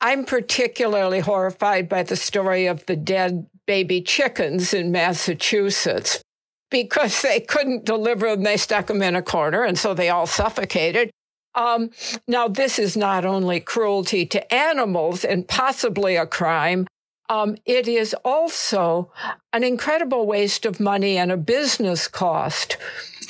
I'm 0.00 0.24
particularly 0.24 1.20
horrified 1.20 1.88
by 1.88 2.02
the 2.02 2.16
story 2.16 2.66
of 2.66 2.84
the 2.86 2.96
dead 2.96 3.46
baby 3.66 4.02
chickens 4.02 4.74
in 4.74 4.92
Massachusetts 4.92 6.22
because 6.70 7.22
they 7.22 7.40
couldn't 7.40 7.84
deliver 7.84 8.28
them. 8.28 8.42
They 8.42 8.56
stuck 8.56 8.86
them 8.86 9.02
in 9.02 9.16
a 9.16 9.22
corner, 9.22 9.64
and 9.64 9.78
so 9.78 9.94
they 9.94 10.08
all 10.08 10.26
suffocated. 10.26 11.10
Um, 11.54 11.90
now, 12.28 12.48
this 12.48 12.78
is 12.78 12.96
not 12.96 13.24
only 13.24 13.60
cruelty 13.60 14.26
to 14.26 14.54
animals 14.54 15.24
and 15.24 15.48
possibly 15.48 16.16
a 16.16 16.26
crime, 16.26 16.86
um, 17.28 17.56
it 17.64 17.88
is 17.88 18.14
also 18.24 19.10
an 19.52 19.64
incredible 19.64 20.26
waste 20.26 20.66
of 20.66 20.78
money 20.78 21.16
and 21.16 21.32
a 21.32 21.36
business 21.36 22.06
cost 22.08 22.76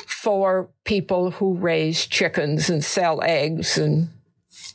for 0.07 0.69
people 0.85 1.31
who 1.31 1.55
raise 1.55 2.05
chickens 2.05 2.69
and 2.69 2.85
sell 2.85 3.23
eggs 3.23 3.79
and 3.79 4.09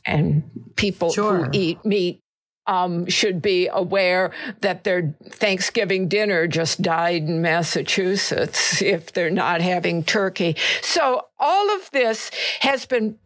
and 0.06 0.42
people 0.76 1.12
sure. 1.12 1.44
who 1.44 1.50
eat 1.52 1.84
meat 1.84 2.20
um, 2.66 3.06
should 3.06 3.42
be 3.42 3.68
aware 3.72 4.32
that 4.60 4.84
their 4.84 5.14
Thanksgiving 5.24 6.08
dinner 6.08 6.46
just 6.46 6.80
died 6.80 7.22
in 7.22 7.42
Massachusetts 7.42 8.80
if 8.82 9.12
they're 9.12 9.30
not 9.30 9.60
having 9.60 10.04
turkey. 10.04 10.56
So 10.80 11.26
all 11.38 11.74
of 11.74 11.90
this 11.90 12.30
has 12.60 12.86
been 12.86 13.18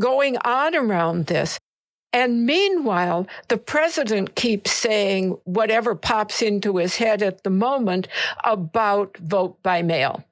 going 0.00 0.36
on 0.38 0.74
around 0.74 1.26
this. 1.26 1.58
And 2.12 2.46
meanwhile, 2.46 3.26
the 3.48 3.58
president 3.58 4.36
keeps 4.36 4.72
saying 4.72 5.36
whatever 5.44 5.94
pops 5.94 6.40
into 6.40 6.78
his 6.78 6.96
head 6.96 7.22
at 7.22 7.42
the 7.42 7.50
moment 7.50 8.08
about 8.42 9.18
vote 9.18 9.62
by 9.62 9.82
mail. 9.82 10.24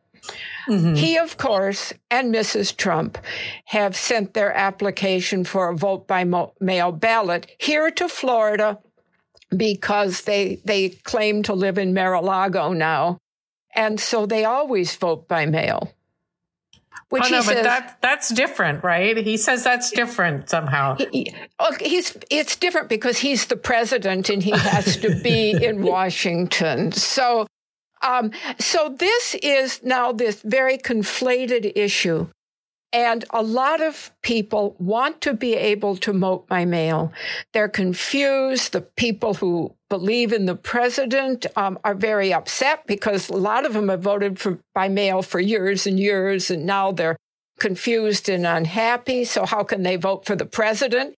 Mm-hmm. 0.68 0.94
He, 0.94 1.18
of 1.18 1.36
course, 1.36 1.92
and 2.10 2.34
Mrs. 2.34 2.76
Trump 2.76 3.18
have 3.66 3.96
sent 3.96 4.34
their 4.34 4.52
application 4.52 5.44
for 5.44 5.68
a 5.68 5.76
vote 5.76 6.06
by 6.06 6.24
mail 6.24 6.92
ballot 6.92 7.50
here 7.58 7.90
to 7.90 8.08
Florida 8.08 8.78
because 9.54 10.22
they 10.22 10.60
they 10.64 10.90
claim 10.90 11.42
to 11.44 11.54
live 11.54 11.78
in 11.78 11.94
Mar-a-Lago 11.94 12.72
now, 12.72 13.18
and 13.74 14.00
so 14.00 14.26
they 14.26 14.44
always 14.44 14.96
vote 14.96 15.28
by 15.28 15.46
mail. 15.46 15.92
Which 17.10 17.24
oh, 17.26 17.28
no, 17.28 17.40
says, 17.42 17.54
but 17.54 17.62
that 17.64 17.98
that's 18.00 18.30
different, 18.30 18.82
right? 18.82 19.16
He 19.16 19.36
says 19.36 19.62
that's 19.62 19.90
different 19.90 20.48
somehow. 20.50 20.96
He, 20.96 21.32
he's 21.80 22.16
it's 22.30 22.56
different 22.56 22.88
because 22.88 23.18
he's 23.18 23.46
the 23.46 23.56
president 23.56 24.30
and 24.30 24.42
he 24.42 24.50
has 24.50 24.96
to 24.96 25.20
be 25.22 25.50
in 25.64 25.82
Washington. 25.82 26.90
So, 26.92 27.46
um, 28.04 28.30
so 28.58 28.94
this 28.96 29.34
is 29.42 29.82
now 29.82 30.12
this 30.12 30.40
very 30.42 30.78
conflated 30.78 31.72
issue 31.74 32.28
and 32.94 33.24
a 33.30 33.42
lot 33.42 33.82
of 33.82 34.12
people 34.22 34.76
want 34.78 35.20
to 35.22 35.34
be 35.34 35.54
able 35.54 35.96
to 35.96 36.12
vote 36.12 36.46
by 36.46 36.64
mail. 36.64 37.12
They're 37.52 37.68
confused. 37.68 38.72
The 38.72 38.82
people 38.82 39.34
who 39.34 39.74
believe 39.90 40.32
in 40.32 40.46
the 40.46 40.54
president 40.54 41.44
um, 41.56 41.76
are 41.82 41.96
very 41.96 42.32
upset 42.32 42.86
because 42.86 43.28
a 43.28 43.36
lot 43.36 43.66
of 43.66 43.72
them 43.72 43.88
have 43.88 44.00
voted 44.00 44.38
for, 44.38 44.60
by 44.76 44.88
mail 44.88 45.22
for 45.22 45.40
years 45.40 45.88
and 45.88 45.98
years, 45.98 46.52
and 46.52 46.66
now 46.66 46.92
they're 46.92 47.16
confused 47.58 48.28
and 48.28 48.46
unhappy. 48.46 49.24
So, 49.24 49.44
how 49.44 49.64
can 49.64 49.82
they 49.82 49.96
vote 49.96 50.24
for 50.24 50.36
the 50.36 50.46
president? 50.46 51.16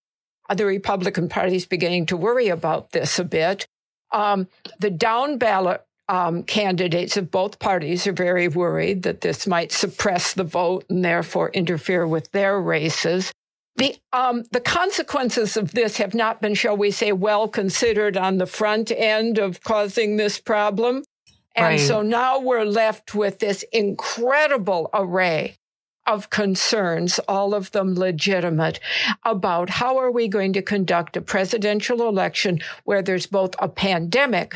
The 0.55 0.65
Republican 0.65 1.29
Party 1.29 1.57
is 1.57 1.67
beginning 1.67 2.07
to 2.07 2.17
worry 2.17 2.49
about 2.49 2.93
this 2.93 3.19
a 3.19 3.25
bit. 3.25 3.67
Um, 4.13 4.49
the 4.79 4.91
down 4.91 5.37
ballot 5.37 5.86
um, 6.09 6.43
candidates 6.45 7.17
of 7.17 7.31
both 7.31 7.59
parties 7.59 8.07
are 8.07 8.13
very 8.13 8.49
worried 8.49 9.03
that 9.03 9.21
this 9.21 9.47
might 9.47 9.73
suppress 9.73 10.35
the 10.35 10.45
vote 10.45 10.85
and 10.89 11.05
therefore 11.05 11.51
interfere 11.51 12.07
with 12.07 12.31
their 12.33 12.61
races. 12.61 13.33
The, 13.77 13.97
um, 14.13 14.45
the 14.53 14.61
consequences 14.61 15.57
of 15.57 15.73
this 15.73 15.99
have 15.99 16.15
not 16.15 16.41
been, 16.41 16.55
shall 16.55 16.77
we 16.77 16.91
say, 16.91 17.13
well 17.13 17.49
considered 17.49 18.17
on 18.17 18.39
the 18.39 18.47
front 18.47 18.91
end 18.91 19.39
of 19.39 19.63
causing 19.63 20.17
this 20.17 20.41
problem. 20.41 21.05
And 21.55 21.67
right. 21.67 21.81
so 21.81 22.03
now 22.03 22.39
we're 22.39 22.65
left 22.65 23.15
with 23.15 23.39
this 23.39 23.65
incredible 23.73 24.89
array 24.95 25.57
of 26.07 26.31
concerns, 26.31 27.19
all 27.27 27.55
of 27.55 27.73
them 27.73 27.95
legitimate, 27.95 28.79
about 29.25 29.69
how 29.69 29.99
are 29.99 30.11
we 30.11 30.29
going 30.29 30.53
to 30.53 30.63
conduct 30.63 31.17
a 31.17 31.21
presidential 31.21 32.09
election 32.09 32.61
where 32.85 33.03
there's 33.03 33.27
both 33.27 33.55
a 33.59 33.69
pandemic 33.69 34.55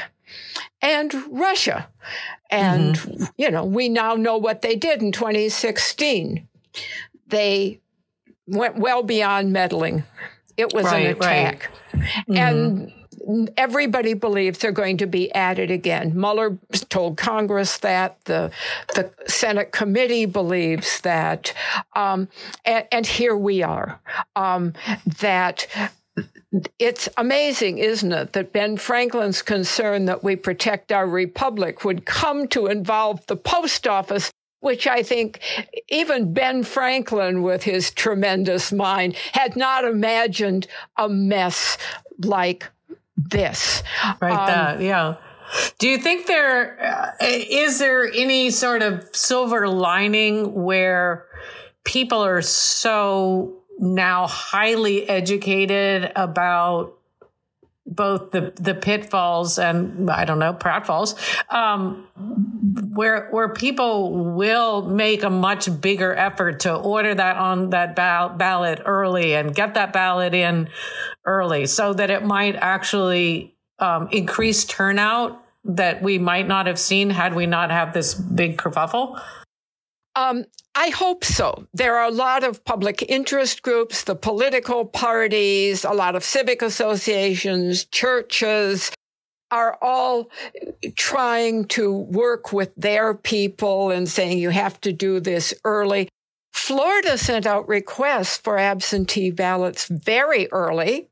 and 0.82 1.14
Russia. 1.30 1.88
And, 2.50 2.96
mm-hmm. 2.96 3.24
you 3.36 3.50
know, 3.50 3.64
we 3.64 3.88
now 3.88 4.14
know 4.14 4.36
what 4.36 4.62
they 4.62 4.76
did 4.76 5.02
in 5.02 5.12
2016. 5.12 6.48
They 7.28 7.80
went 8.46 8.76
well 8.76 9.02
beyond 9.02 9.52
meddling. 9.52 10.04
It 10.56 10.72
was 10.72 10.84
right, 10.84 11.06
an 11.06 11.12
attack. 11.12 11.70
Right. 11.94 12.02
Mm-hmm. 12.28 12.36
And 12.36 12.92
everybody 13.56 14.14
believes 14.14 14.58
they're 14.58 14.72
going 14.72 14.96
to 14.98 15.06
be 15.06 15.32
at 15.34 15.58
it 15.58 15.70
again. 15.70 16.12
Mueller 16.14 16.58
told 16.88 17.16
Congress 17.16 17.78
that 17.78 18.22
the 18.24 18.50
the 18.94 19.10
Senate 19.26 19.72
committee 19.72 20.26
believes 20.26 21.00
that, 21.02 21.52
um, 21.94 22.28
and, 22.64 22.86
and, 22.90 23.06
here 23.06 23.36
we 23.36 23.62
are. 23.62 24.00
Um, 24.36 24.72
that 25.20 25.66
it's 26.78 27.08
amazing, 27.16 27.78
isn't 27.78 28.12
it, 28.12 28.32
that 28.32 28.52
Ben 28.52 28.76
Franklin's 28.76 29.42
concern 29.42 30.06
that 30.06 30.24
we 30.24 30.36
protect 30.36 30.92
our 30.92 31.06
republic 31.06 31.84
would 31.84 32.04
come 32.04 32.48
to 32.48 32.66
involve 32.66 33.24
the 33.26 33.36
post 33.36 33.86
office 33.86 34.30
which 34.60 34.86
I 34.86 35.02
think 35.02 35.40
even 35.88 36.32
Ben 36.32 36.62
Franklin, 36.64 37.42
with 37.42 37.62
his 37.62 37.90
tremendous 37.90 38.70
mind, 38.72 39.16
had 39.32 39.56
not 39.56 39.84
imagined 39.84 40.66
a 40.96 41.08
mess 41.08 41.78
like 42.22 42.68
this. 43.16 43.82
Right. 44.20 44.32
Um, 44.32 44.46
that. 44.46 44.80
Yeah. 44.82 45.16
Do 45.78 45.88
you 45.88 45.98
think 45.98 46.26
there 46.26 47.16
uh, 47.20 47.26
is 47.26 47.78
there 47.78 48.04
any 48.04 48.50
sort 48.50 48.82
of 48.82 49.08
silver 49.16 49.66
lining 49.66 50.54
where 50.54 51.26
people 51.84 52.24
are 52.24 52.42
so 52.42 53.59
now 53.80 54.26
highly 54.26 55.08
educated 55.08 56.12
about 56.14 56.92
both 57.86 58.30
the 58.30 58.52
the 58.56 58.74
pitfalls 58.74 59.58
and 59.58 60.10
I 60.10 60.24
don't 60.24 60.38
know 60.38 60.52
pratfalls, 60.52 61.16
um, 61.52 62.06
where 62.92 63.28
where 63.30 63.48
people 63.48 64.12
will 64.12 64.82
make 64.82 65.22
a 65.22 65.30
much 65.30 65.80
bigger 65.80 66.14
effort 66.14 66.60
to 66.60 66.74
order 66.74 67.14
that 67.14 67.36
on 67.36 67.70
that 67.70 67.96
ballot 67.96 68.82
early 68.84 69.34
and 69.34 69.54
get 69.54 69.74
that 69.74 69.92
ballot 69.92 70.34
in 70.34 70.68
early, 71.24 71.66
so 71.66 71.92
that 71.94 72.10
it 72.10 72.22
might 72.22 72.54
actually 72.54 73.56
um, 73.78 74.08
increase 74.12 74.64
turnout 74.64 75.42
that 75.64 76.02
we 76.02 76.18
might 76.18 76.46
not 76.46 76.66
have 76.66 76.78
seen 76.78 77.10
had 77.10 77.34
we 77.34 77.46
not 77.46 77.70
have 77.70 77.92
this 77.92 78.14
big 78.14 78.56
kerfuffle. 78.56 79.20
Um, 80.14 80.44
I 80.74 80.90
hope 80.90 81.24
so. 81.24 81.66
There 81.74 81.96
are 81.96 82.08
a 82.08 82.12
lot 82.12 82.44
of 82.44 82.64
public 82.64 83.02
interest 83.08 83.62
groups, 83.62 84.04
the 84.04 84.14
political 84.14 84.84
parties, 84.84 85.84
a 85.84 85.90
lot 85.90 86.14
of 86.14 86.24
civic 86.24 86.62
associations, 86.62 87.84
churches 87.86 88.92
are 89.50 89.76
all 89.82 90.30
trying 90.94 91.64
to 91.64 91.92
work 91.92 92.52
with 92.52 92.72
their 92.76 93.14
people 93.14 93.90
and 93.90 94.08
saying 94.08 94.38
you 94.38 94.50
have 94.50 94.80
to 94.82 94.92
do 94.92 95.18
this 95.18 95.52
early. 95.64 96.08
Florida 96.52 97.18
sent 97.18 97.46
out 97.46 97.68
requests 97.68 98.36
for 98.36 98.58
absentee 98.58 99.30
ballots 99.30 99.86
very 99.86 100.50
early. 100.52 101.08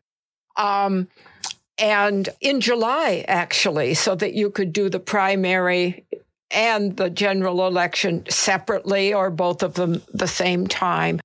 Um, 0.57 1.09
and 1.79 2.29
in 2.41 2.61
July, 2.61 3.25
actually, 3.29 3.95
so 3.95 4.15
that 4.17 4.35
you 4.35 4.51
could 4.51 4.73
do 4.73 4.89
the 4.89 5.01
primary 5.01 6.05
and 6.51 6.97
the 6.97 7.11
general 7.11 7.67
election 7.67 8.25
separately 8.29 9.13
or 9.13 9.31
both 9.31 9.63
of 9.63 9.75
them 9.75 10.03
the 10.13 10.29
same 10.29 10.67
time. 10.67 11.21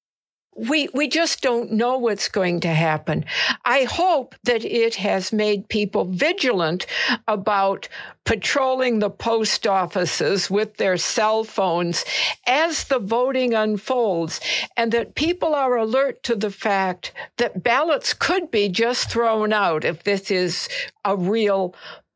We, 0.55 0.87
we 0.93 1.07
just 1.07 1.41
don't 1.41 1.71
know 1.71 1.97
what's 1.97 2.27
going 2.27 2.59
to 2.59 2.67
happen. 2.67 3.25
I 3.65 3.85
hope 3.85 4.35
that 4.43 4.63
it 4.63 4.93
has 4.95 5.33
made 5.33 5.67
people 5.67 6.05
vigilant 6.05 6.85
about 7.27 7.89
patrolling 8.23 8.99
the 8.99 9.09
post 9.09 9.65
offices 9.65 10.51
with 10.51 10.77
their 10.77 10.97
cell 10.97 11.43
phones 11.43 12.05
as 12.45 12.83
the 12.83 12.99
voting 12.99 13.55
unfolds 13.55 14.39
and 14.77 14.91
that 14.91 15.15
people 15.15 15.55
are 15.55 15.75
alert 15.75 16.21
to 16.23 16.35
the 16.35 16.51
fact 16.51 17.13
that 17.37 17.63
ballots 17.63 18.13
could 18.13 18.51
be 18.51 18.69
just 18.69 19.09
thrown 19.09 19.53
out 19.53 19.83
if 19.83 20.03
this 20.03 20.29
is 20.29 20.69
a 21.03 21.17
real 21.17 21.75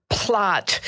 plot 0.09 0.79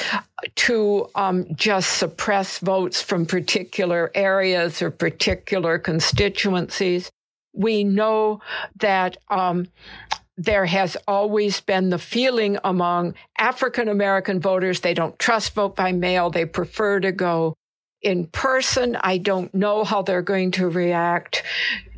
to 0.55 1.09
um, 1.15 1.45
just 1.55 1.97
suppress 1.97 2.59
votes 2.59 3.01
from 3.01 3.25
particular 3.25 4.11
areas 4.15 4.81
or 4.81 4.91
particular 4.91 5.77
constituencies. 5.77 7.11
We 7.53 7.83
know 7.83 8.41
that 8.77 9.17
um, 9.29 9.67
there 10.37 10.65
has 10.65 10.95
always 11.07 11.59
been 11.59 11.89
the 11.89 11.99
feeling 11.99 12.57
among 12.63 13.13
African 13.37 13.89
American 13.89 14.39
voters 14.39 14.79
they 14.79 14.93
don't 14.93 15.19
trust 15.19 15.53
vote 15.53 15.75
by 15.75 15.91
mail, 15.91 16.29
they 16.29 16.45
prefer 16.45 16.99
to 17.01 17.11
go 17.11 17.55
in 18.01 18.27
person. 18.27 18.95
I 19.01 19.17
don't 19.17 19.53
know 19.53 19.83
how 19.83 20.01
they're 20.01 20.21
going 20.21 20.51
to 20.51 20.69
react 20.69 21.43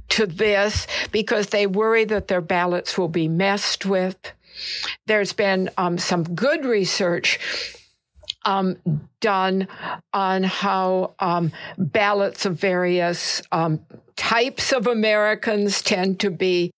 to 0.09 0.25
this 0.25 0.87
because 1.11 1.47
they 1.47 1.67
worry 1.67 2.05
that 2.05 2.27
their 2.27 2.41
ballots 2.41 2.97
will 2.97 3.07
be 3.07 3.27
messed 3.27 3.85
with. 3.85 4.33
There's 5.07 5.33
been 5.33 5.69
um, 5.77 5.97
some 5.97 6.23
good 6.23 6.65
research 6.65 7.39
um, 8.45 8.77
done 9.19 9.67
on 10.13 10.43
how 10.43 11.13
um, 11.19 11.51
ballots 11.77 12.45
of 12.45 12.59
various 12.59 13.41
um, 13.51 13.85
types 14.15 14.71
of 14.71 14.87
Americans 14.87 15.81
tend 15.81 16.19
to 16.21 16.31
be 16.31 16.71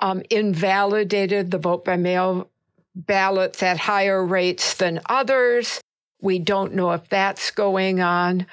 um, 0.00 0.22
invalidated, 0.30 1.50
the 1.50 1.58
vote 1.58 1.84
by 1.84 1.96
mail 1.96 2.48
ballots 2.94 3.62
at 3.62 3.78
higher 3.78 4.24
rates 4.24 4.74
than 4.74 5.00
others. 5.06 5.80
We 6.20 6.38
don't 6.38 6.74
know 6.74 6.92
if 6.92 7.08
that's 7.08 7.50
going 7.50 8.00
on. 8.00 8.46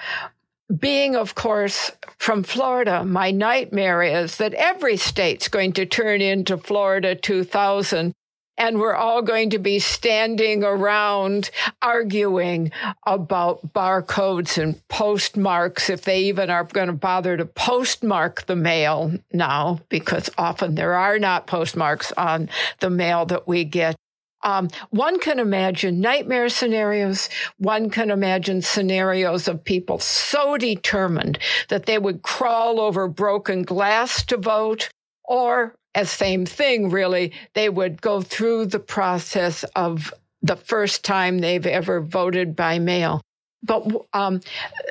Being, 0.75 1.15
of 1.15 1.35
course, 1.35 1.91
from 2.17 2.43
Florida, 2.43 3.03
my 3.03 3.31
nightmare 3.31 4.01
is 4.01 4.37
that 4.37 4.53
every 4.55 4.97
state's 4.97 5.47
going 5.47 5.73
to 5.73 5.85
turn 5.85 6.21
into 6.21 6.57
Florida 6.57 7.15
2000 7.15 8.13
and 8.57 8.79
we're 8.79 8.95
all 8.95 9.21
going 9.21 9.49
to 9.51 9.59
be 9.59 9.79
standing 9.79 10.63
around 10.63 11.49
arguing 11.81 12.71
about 13.05 13.73
barcodes 13.73 14.61
and 14.61 14.87
postmarks 14.87 15.89
if 15.89 16.03
they 16.03 16.21
even 16.21 16.49
are 16.49 16.63
going 16.63 16.87
to 16.87 16.93
bother 16.93 17.37
to 17.37 17.45
postmark 17.45 18.45
the 18.45 18.55
mail 18.55 19.13
now, 19.33 19.79
because 19.89 20.29
often 20.37 20.75
there 20.75 20.93
are 20.93 21.19
not 21.19 21.47
postmarks 21.47 22.11
on 22.13 22.49
the 22.79 22.89
mail 22.89 23.25
that 23.25 23.47
we 23.47 23.63
get. 23.63 23.95
Um, 24.43 24.69
one 24.91 25.19
can 25.19 25.39
imagine 25.39 25.99
nightmare 25.99 26.49
scenarios. 26.49 27.29
One 27.57 27.89
can 27.89 28.11
imagine 28.11 28.61
scenarios 28.61 29.47
of 29.47 29.63
people 29.63 29.97
so 29.97 30.55
determined 30.55 31.39
that 31.69 31.87
they 31.87 31.97
would 31.97 32.21
crawl 32.21 32.79
over 32.79 33.07
broken 33.07 33.63
glass 33.63 34.23
to 34.25 34.37
vote, 34.37 34.89
or 35.23 35.75
as 35.95 36.11
same 36.11 36.45
thing, 36.45 36.89
really. 36.89 37.31
They 37.53 37.69
would 37.69 38.01
go 38.01 38.21
through 38.21 38.67
the 38.67 38.79
process 38.79 39.63
of 39.75 40.13
the 40.41 40.57
first 40.57 41.03
time 41.03 41.39
they've 41.39 41.65
ever 41.65 42.01
voted 42.01 42.55
by 42.55 42.77
mail. 42.77 43.21
But 43.63 43.87
um, 44.13 44.41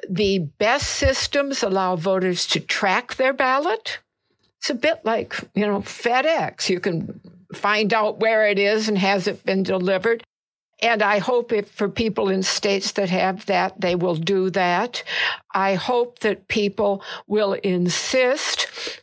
the 0.08 0.38
best 0.38 0.88
systems 0.90 1.62
allow 1.62 1.94
voters 1.94 2.46
to 2.48 2.60
track 2.60 3.14
their 3.14 3.32
ballot. 3.32 4.00
It's 4.58 4.70
a 4.70 4.74
bit 4.74 5.04
like, 5.04 5.36
you 5.54 5.66
know, 5.66 5.80
FedEx. 5.80 6.68
You 6.68 6.80
can 6.80 7.20
find 7.54 7.94
out 7.94 8.18
where 8.18 8.48
it 8.48 8.58
is 8.58 8.88
and 8.88 8.98
has 8.98 9.28
it 9.28 9.44
been 9.44 9.62
delivered. 9.62 10.24
And 10.82 11.02
I 11.02 11.18
hope 11.18 11.52
if 11.52 11.70
for 11.70 11.88
people 11.88 12.28
in 12.28 12.42
states 12.42 12.92
that 12.92 13.10
have 13.10 13.46
that, 13.46 13.80
they 13.80 13.94
will 13.94 14.16
do 14.16 14.50
that. 14.50 15.04
I 15.54 15.74
hope 15.74 16.18
that 16.20 16.48
people 16.48 17.02
will 17.28 17.52
insist 17.52 19.02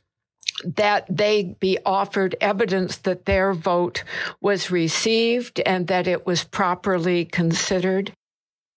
that 0.63 1.05
they 1.09 1.55
be 1.59 1.77
offered 1.85 2.35
evidence 2.41 2.97
that 2.97 3.25
their 3.25 3.53
vote 3.53 4.03
was 4.41 4.71
received 4.71 5.59
and 5.61 5.87
that 5.87 6.07
it 6.07 6.25
was 6.25 6.43
properly 6.43 7.25
considered. 7.25 8.13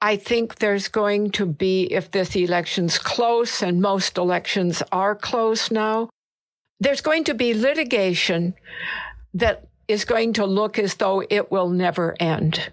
I 0.01 0.17
think 0.17 0.57
there's 0.57 0.89
going 0.89 1.31
to 1.31 1.47
be, 1.47 1.85
if 1.85 2.11
this 2.11 2.37
election's 2.37 2.99
close, 2.99 3.63
and 3.63 3.81
most 3.81 4.19
elections 4.19 4.83
are 4.93 5.15
close 5.15 5.71
now, 5.71 6.11
there's 6.79 7.01
going 7.01 7.25
to 7.25 7.35
be 7.35 7.55
litigation 7.55 8.55
that 9.33 9.67
is 9.89 10.05
going 10.05 10.35
to 10.35 10.45
look 10.45 10.79
as 10.79 10.95
though 10.97 11.23
it 11.31 11.51
will 11.51 11.71
never 11.71 12.15
end. 12.21 12.71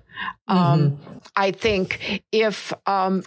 Mm-hmm. 0.50 0.58
Um, 0.58 1.00
I 1.36 1.52
think 1.52 2.22
if 2.32 2.74
um, 2.86 3.24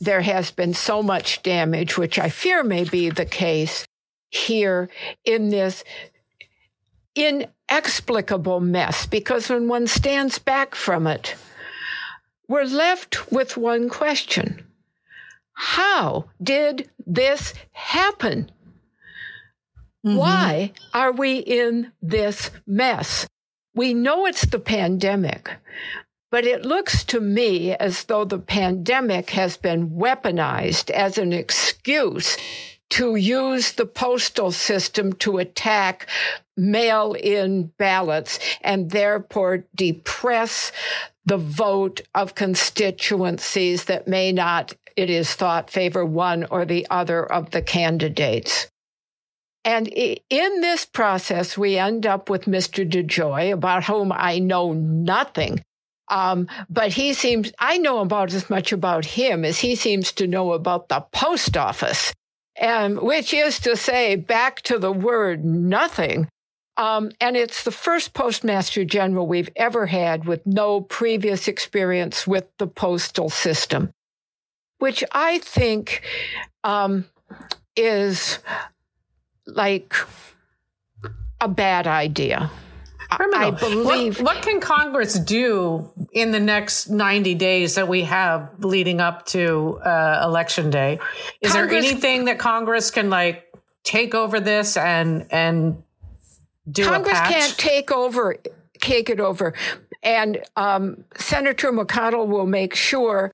there 0.00 0.20
has 0.22 0.50
been 0.50 0.74
so 0.74 1.02
much 1.02 1.42
damage, 1.42 1.96
which 1.96 2.18
I 2.18 2.28
fear 2.28 2.64
may 2.64 2.84
be 2.84 3.10
the 3.10 3.24
case, 3.24 3.85
here 4.30 4.88
in 5.24 5.48
this 5.50 5.84
inexplicable 7.14 8.60
mess 8.60 9.06
because 9.06 9.48
when 9.48 9.68
one 9.68 9.86
stands 9.86 10.38
back 10.38 10.74
from 10.74 11.06
it, 11.06 11.34
we're 12.48 12.64
left 12.64 13.32
with 13.32 13.56
one 13.56 13.88
question 13.88 14.64
How 15.54 16.26
did 16.42 16.90
this 17.06 17.54
happen? 17.72 18.50
Mm-hmm. 20.06 20.16
Why 20.16 20.72
are 20.94 21.12
we 21.12 21.38
in 21.38 21.92
this 22.00 22.50
mess? 22.66 23.26
We 23.74 23.92
know 23.92 24.26
it's 24.26 24.46
the 24.46 24.60
pandemic, 24.60 25.50
But 26.30 26.44
it 26.44 26.64
looks 26.64 27.04
to 27.04 27.20
me 27.20 27.72
as 27.74 28.04
though 28.04 28.24
the 28.24 28.38
pandemic 28.38 29.30
has 29.30 29.56
been 29.56 29.90
weaponized 29.90 30.90
as 30.90 31.18
an 31.18 31.32
excuse 31.32 32.36
to 32.90 33.16
use 33.16 33.72
the 33.72 33.86
postal 33.86 34.52
system 34.52 35.12
to 35.14 35.38
attack 35.38 36.06
mail 36.56 37.14
in 37.14 37.72
ballots 37.78 38.38
and 38.62 38.90
therefore 38.90 39.64
depress 39.74 40.72
the 41.24 41.36
vote 41.36 42.00
of 42.14 42.34
constituencies 42.34 43.84
that 43.84 44.06
may 44.06 44.32
not, 44.32 44.74
it 44.96 45.10
is 45.10 45.34
thought, 45.34 45.70
favor 45.70 46.04
one 46.04 46.46
or 46.50 46.64
the 46.64 46.86
other 46.88 47.24
of 47.24 47.50
the 47.50 47.62
candidates. 47.62 48.68
And 49.64 49.88
in 49.88 50.60
this 50.60 50.86
process, 50.86 51.58
we 51.58 51.76
end 51.76 52.06
up 52.06 52.30
with 52.30 52.44
Mr. 52.44 52.88
DeJoy, 52.88 53.52
about 53.52 53.82
whom 53.82 54.12
I 54.12 54.38
know 54.38 54.72
nothing. 54.72 55.60
Um, 56.08 56.46
but 56.70 56.92
he 56.92 57.14
seems, 57.14 57.50
I 57.58 57.78
know 57.78 57.98
about 57.98 58.32
as 58.32 58.48
much 58.48 58.70
about 58.70 59.04
him 59.04 59.44
as 59.44 59.58
he 59.58 59.74
seems 59.74 60.12
to 60.12 60.28
know 60.28 60.52
about 60.52 60.88
the 60.88 61.00
post 61.10 61.56
office, 61.56 62.14
and 62.58 63.00
which 63.00 63.34
is 63.34 63.60
to 63.60 63.76
say, 63.76 64.16
back 64.16 64.62
to 64.62 64.78
the 64.78 64.92
word 64.92 65.44
nothing. 65.44 66.28
Um, 66.76 67.10
and 67.20 67.36
it's 67.36 67.64
the 67.64 67.70
first 67.70 68.12
postmaster 68.12 68.84
general 68.84 69.26
we've 69.26 69.50
ever 69.56 69.86
had 69.86 70.26
with 70.26 70.46
no 70.46 70.82
previous 70.82 71.48
experience 71.48 72.26
with 72.26 72.50
the 72.58 72.66
postal 72.66 73.30
system, 73.30 73.92
which 74.78 75.02
I 75.12 75.38
think 75.38 76.02
um, 76.64 77.06
is 77.76 78.40
like 79.46 79.94
a 81.40 81.48
bad 81.48 81.86
idea. 81.86 82.50
Criminal. 83.10 83.40
I 83.40 83.50
believe. 83.52 84.20
What, 84.20 84.36
what, 84.36 84.44
can 84.44 84.60
Congress 84.60 85.14
do 85.18 85.88
in 86.16 86.30
the 86.30 86.40
next 86.40 86.88
90 86.88 87.34
days 87.34 87.74
that 87.74 87.88
we 87.88 88.02
have 88.04 88.64
leading 88.64 89.02
up 89.02 89.26
to 89.26 89.78
uh, 89.84 90.22
election 90.24 90.70
day? 90.70 90.98
Is 91.42 91.52
Congress, 91.52 91.84
there 91.84 91.92
anything 91.92 92.24
that 92.24 92.38
Congress 92.38 92.90
can 92.90 93.10
like 93.10 93.44
take 93.84 94.14
over 94.14 94.40
this 94.40 94.78
and 94.78 95.26
and 95.30 95.82
do 96.70 96.84
Congress 96.84 97.20
can't 97.20 97.58
take 97.58 97.92
over 97.92 98.34
take 98.80 99.10
it 99.10 99.20
over. 99.20 99.52
And 100.02 100.42
um, 100.56 101.04
Senator 101.16 101.70
McConnell 101.72 102.26
will 102.26 102.46
make 102.46 102.74
sure 102.74 103.32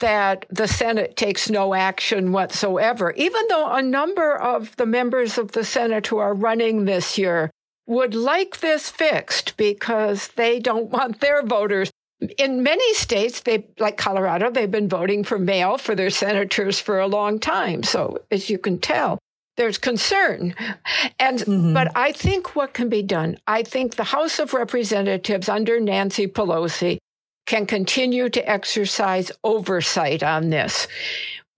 that 0.00 0.46
the 0.48 0.68
Senate 0.68 1.16
takes 1.16 1.50
no 1.50 1.74
action 1.74 2.32
whatsoever, 2.32 3.12
even 3.12 3.42
though 3.48 3.72
a 3.72 3.82
number 3.82 4.36
of 4.36 4.76
the 4.76 4.86
members 4.86 5.36
of 5.36 5.52
the 5.52 5.64
Senate 5.64 6.06
who 6.06 6.18
are 6.18 6.34
running 6.34 6.84
this 6.84 7.18
year 7.18 7.50
would 7.86 8.14
like 8.14 8.60
this 8.60 8.88
fixed 8.90 9.56
because 9.56 10.28
they 10.36 10.60
don't 10.60 10.90
want 10.90 11.20
their 11.20 11.42
voters. 11.42 11.90
In 12.38 12.62
many 12.62 12.94
states, 12.94 13.40
they 13.40 13.66
like 13.78 13.96
Colorado, 13.96 14.50
they've 14.50 14.70
been 14.70 14.88
voting 14.88 15.24
for 15.24 15.38
mail 15.38 15.78
for 15.78 15.94
their 15.94 16.10
senators 16.10 16.78
for 16.78 17.00
a 17.00 17.06
long 17.06 17.38
time. 17.38 17.82
So 17.82 18.18
as 18.30 18.50
you 18.50 18.58
can 18.58 18.78
tell, 18.78 19.18
there's 19.56 19.78
concern. 19.78 20.54
And 21.18 21.38
mm-hmm. 21.38 21.74
but 21.74 21.92
I 21.94 22.12
think 22.12 22.56
what 22.56 22.74
can 22.74 22.88
be 22.88 23.02
done, 23.02 23.38
I 23.46 23.62
think 23.62 23.94
the 23.94 24.04
House 24.04 24.38
of 24.38 24.54
Representatives 24.54 25.48
under 25.48 25.80
Nancy 25.80 26.26
Pelosi 26.26 26.98
can 27.46 27.66
continue 27.66 28.28
to 28.30 28.48
exercise 28.48 29.32
oversight 29.44 30.22
on 30.22 30.50
this. 30.50 30.86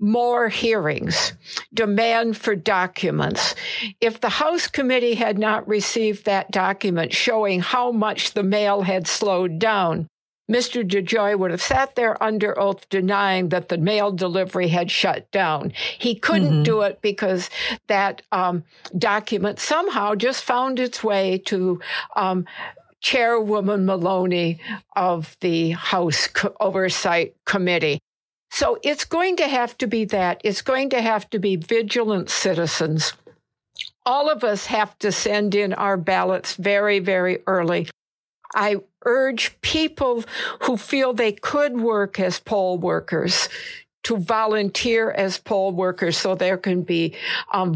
More 0.01 0.49
hearings, 0.49 1.35
demand 1.73 2.37
for 2.37 2.57
documents. 2.57 3.55
If 4.01 4.21
the 4.21 4.29
House 4.29 4.67
committee 4.67 5.15
had 5.15 5.39
not 5.39 5.67
received 5.69 6.25
that 6.25 6.51
document 6.51 7.13
showing 7.13 7.61
how 7.61 7.93
much 7.93 8.33
the 8.33 8.43
mail 8.43 8.83
had 8.83 9.07
slowed 9.07 9.59
down, 9.59 10.09
Mr. 10.51 10.87
DeJoy 10.87 11.39
would 11.39 11.51
have 11.51 11.63
sat 11.63 11.97
there 11.97 12.23
under 12.23 12.59
oath 12.59 12.89
denying 12.91 13.49
that 13.49 13.69
the 13.69 13.79
mail 13.79 14.13
delivery 14.13 14.69
had 14.69 14.91
shut 14.91 15.31
down. 15.31 15.71
He 15.99 16.15
couldn't 16.15 16.51
mm-hmm. 16.51 16.63
do 16.63 16.83
it 16.83 17.01
because 17.01 17.49
that 17.87 18.23
um, 18.31 18.65
document 18.97 19.59
somehow 19.59 20.15
just 20.15 20.45
found 20.45 20.79
its 20.79 21.03
way 21.03 21.39
to 21.47 21.81
um, 22.15 22.45
Chairwoman 23.01 23.87
Maloney 23.87 24.61
of 24.97 25.37
the 25.41 25.71
House 25.71 26.29
Oversight 26.61 27.35
Committee. 27.45 28.01
So 28.51 28.79
it's 28.83 29.05
going 29.05 29.37
to 29.37 29.49
have 29.49 29.77
to 29.79 29.87
be 29.87 30.05
that. 30.07 30.41
It's 30.45 30.63
going 30.63 30.91
to 30.91 31.01
have 31.01 31.29
to 31.31 31.39
be 31.39 31.57
vigilant 31.57 32.31
citizens. 32.31 33.15
All 34.07 34.31
of 34.31 34.45
us 34.45 34.67
have 34.67 34.99
to 35.01 35.11
send 35.11 35.55
in 35.55 35.73
our 35.73 35.97
ballots 35.97 36.55
very, 36.55 36.99
very 36.99 37.41
early. 37.47 37.89
I 38.55 38.77
urge 39.05 39.61
people 39.61 40.25
who 40.63 40.77
feel 40.77 41.13
they 41.13 41.33
could 41.33 41.81
work 41.81 42.19
as 42.21 42.39
poll 42.39 42.79
workers 42.79 43.49
to 44.05 44.19
volunteer 44.19 45.11
as 45.11 45.39
poll 45.39 45.73
workers 45.73 46.17
so 46.17 46.35
there 46.35 46.59
can 46.59 46.83
be 46.83 47.15
um, 47.53 47.75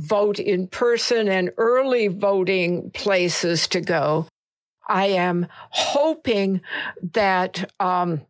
vote 0.00 0.38
in 0.38 0.66
person 0.66 1.28
and 1.28 1.50
early 1.58 2.08
voting 2.08 2.90
places 2.92 3.68
to 3.68 3.80
go. 3.80 4.26
I 4.88 5.06
am 5.06 5.46
hoping 5.70 6.60
that 7.12 7.70
um, 7.78 8.22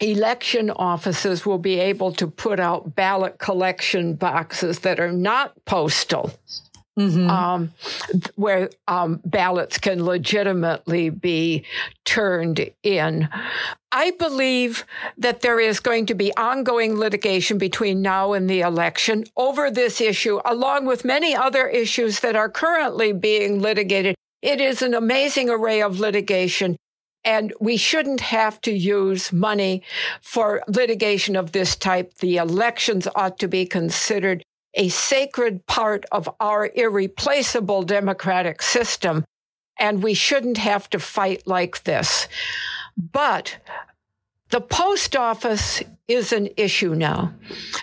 election 0.00 0.70
offices 0.70 1.44
will 1.44 1.58
be 1.58 1.78
able 1.78 2.12
to 2.12 2.26
put 2.26 2.60
out 2.60 2.94
ballot 2.94 3.38
collection 3.38 4.14
boxes 4.14 4.80
that 4.80 5.00
are 5.00 5.12
not 5.12 5.52
postal. 5.64 6.32
Mm-hmm. 6.98 7.30
Um, 7.30 7.72
where 8.34 8.70
um, 8.88 9.20
ballots 9.24 9.78
can 9.78 10.04
legitimately 10.04 11.10
be 11.10 11.64
turned 12.04 12.68
in. 12.82 13.28
I 13.92 14.10
believe 14.18 14.84
that 15.16 15.40
there 15.40 15.60
is 15.60 15.78
going 15.78 16.06
to 16.06 16.14
be 16.14 16.36
ongoing 16.36 16.96
litigation 16.96 17.56
between 17.56 18.02
now 18.02 18.32
and 18.32 18.50
the 18.50 18.60
election 18.62 19.24
over 19.36 19.70
this 19.70 20.00
issue, 20.00 20.40
along 20.44 20.86
with 20.86 21.04
many 21.04 21.36
other 21.36 21.68
issues 21.68 22.20
that 22.20 22.34
are 22.34 22.50
currently 22.50 23.12
being 23.12 23.60
litigated 23.60 24.16
it 24.42 24.60
is 24.60 24.82
an 24.82 24.94
amazing 24.94 25.50
array 25.50 25.82
of 25.82 25.98
litigation. 25.98 26.76
And 27.24 27.52
we 27.60 27.76
shouldn't 27.76 28.20
have 28.20 28.60
to 28.62 28.72
use 28.72 29.32
money 29.32 29.82
for 30.22 30.62
litigation 30.68 31.36
of 31.36 31.52
this 31.52 31.74
type. 31.74 32.14
The 32.18 32.36
elections 32.36 33.08
ought 33.14 33.38
to 33.40 33.48
be 33.48 33.66
considered 33.66 34.44
a 34.74 34.88
sacred 34.88 35.66
part 35.66 36.04
of 36.12 36.28
our 36.40 36.70
irreplaceable 36.74 37.82
democratic 37.82 38.62
system. 38.62 39.24
And 39.78 40.02
we 40.02 40.14
shouldn't 40.14 40.58
have 40.58 40.90
to 40.90 40.98
fight 40.98 41.46
like 41.46 41.84
this. 41.84 42.28
But 42.96 43.58
the 44.50 44.60
post 44.60 45.14
office 45.14 45.82
is 46.08 46.32
an 46.32 46.48
issue 46.56 46.94
now. 46.94 47.34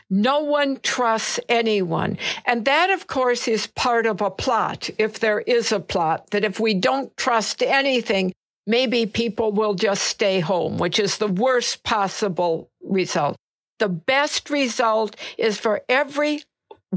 No 0.10 0.40
one 0.40 0.80
trusts 0.82 1.40
anyone. 1.48 2.18
And 2.46 2.66
that, 2.66 2.90
of 2.90 3.08
course, 3.08 3.48
is 3.48 3.68
part 3.68 4.06
of 4.08 4.20
a 4.20 4.32
plot, 4.32 4.90
if 4.98 5.20
there 5.20 5.42
is 5.42 5.72
a 5.72 5.80
plot, 5.80 6.32
that 6.32 6.44
if 6.44 6.60
we 6.60 6.74
don't 6.74 7.16
trust 7.18 7.62
anything, 7.62 8.34
maybe 8.66 9.06
people 9.06 9.52
will 9.52 9.76
just 9.76 10.04
stay 10.04 10.40
home, 10.40 10.80
which 10.80 10.98
is 11.00 11.18
the 11.18 11.28
worst 11.28 11.84
possible 11.84 12.70
result. 12.84 13.38
The 13.78 13.90
best 13.90 14.50
result 14.50 15.16
is 15.38 15.60
for 15.60 15.82
every 15.88 16.42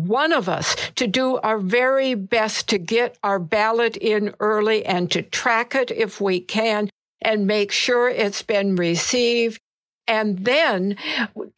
one 0.06 0.32
of 0.32 0.48
us 0.48 0.76
to 0.96 1.06
do 1.06 1.38
our 1.38 1.58
very 1.58 2.14
best 2.14 2.68
to 2.68 2.78
get 2.78 3.18
our 3.22 3.38
ballot 3.38 3.96
in 3.96 4.34
early 4.40 4.84
and 4.84 5.10
to 5.10 5.22
track 5.22 5.74
it 5.74 5.90
if 5.90 6.20
we 6.20 6.40
can 6.40 6.88
and 7.20 7.46
make 7.46 7.72
sure 7.72 8.08
it's 8.08 8.42
been 8.42 8.76
received. 8.76 9.60
And 10.06 10.38
then 10.38 10.96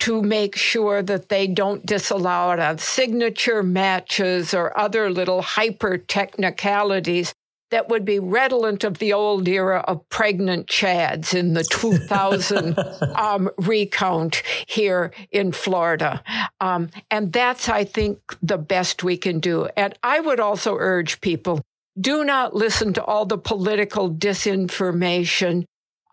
to 0.01 0.23
make 0.23 0.57
sure 0.57 1.03
that 1.03 1.29
they 1.29 1.47
don't 1.47 1.87
disallow 1.87 2.51
it 2.51 2.59
on 2.59 2.79
signature 2.79 3.63
matches 3.63 4.53
or 4.53 4.77
other 4.77 5.09
little 5.09 5.41
hyper 5.41 5.99
technicalities 5.99 7.33
that 7.71 7.89
would 7.89 8.05
be 8.05 8.19
redolent 8.19 8.85
of 8.85 8.99
the 8.99 9.13
old 9.13 9.47
era 9.49 9.85
of 9.87 10.09
pregnant 10.09 10.67
chads 10.67 11.35
in 11.35 11.55
the 11.55 11.65
2000 11.65 12.79
um, 13.17 13.51
recount 13.59 14.43
here 14.67 15.13
in 15.31 15.53
Florida. 15.53 16.23
Um, 16.61 16.91
and 17.11 17.33
that's, 17.33 17.69
I 17.69 17.85
think, 17.85 18.19
the 18.43 18.59
best 18.59 19.03
we 19.03 19.17
can 19.17 19.41
do. 19.41 19.69
And 19.77 19.95
I 20.03 20.21
would 20.21 20.41
also 20.41 20.77
urge 20.79 21.21
people 21.21 21.61
do 22.01 22.25
not 22.25 22.55
listen 22.55 22.93
to 22.95 23.05
all 23.05 23.27
the 23.27 23.39
political 23.39 24.11
disinformation. 24.11 25.65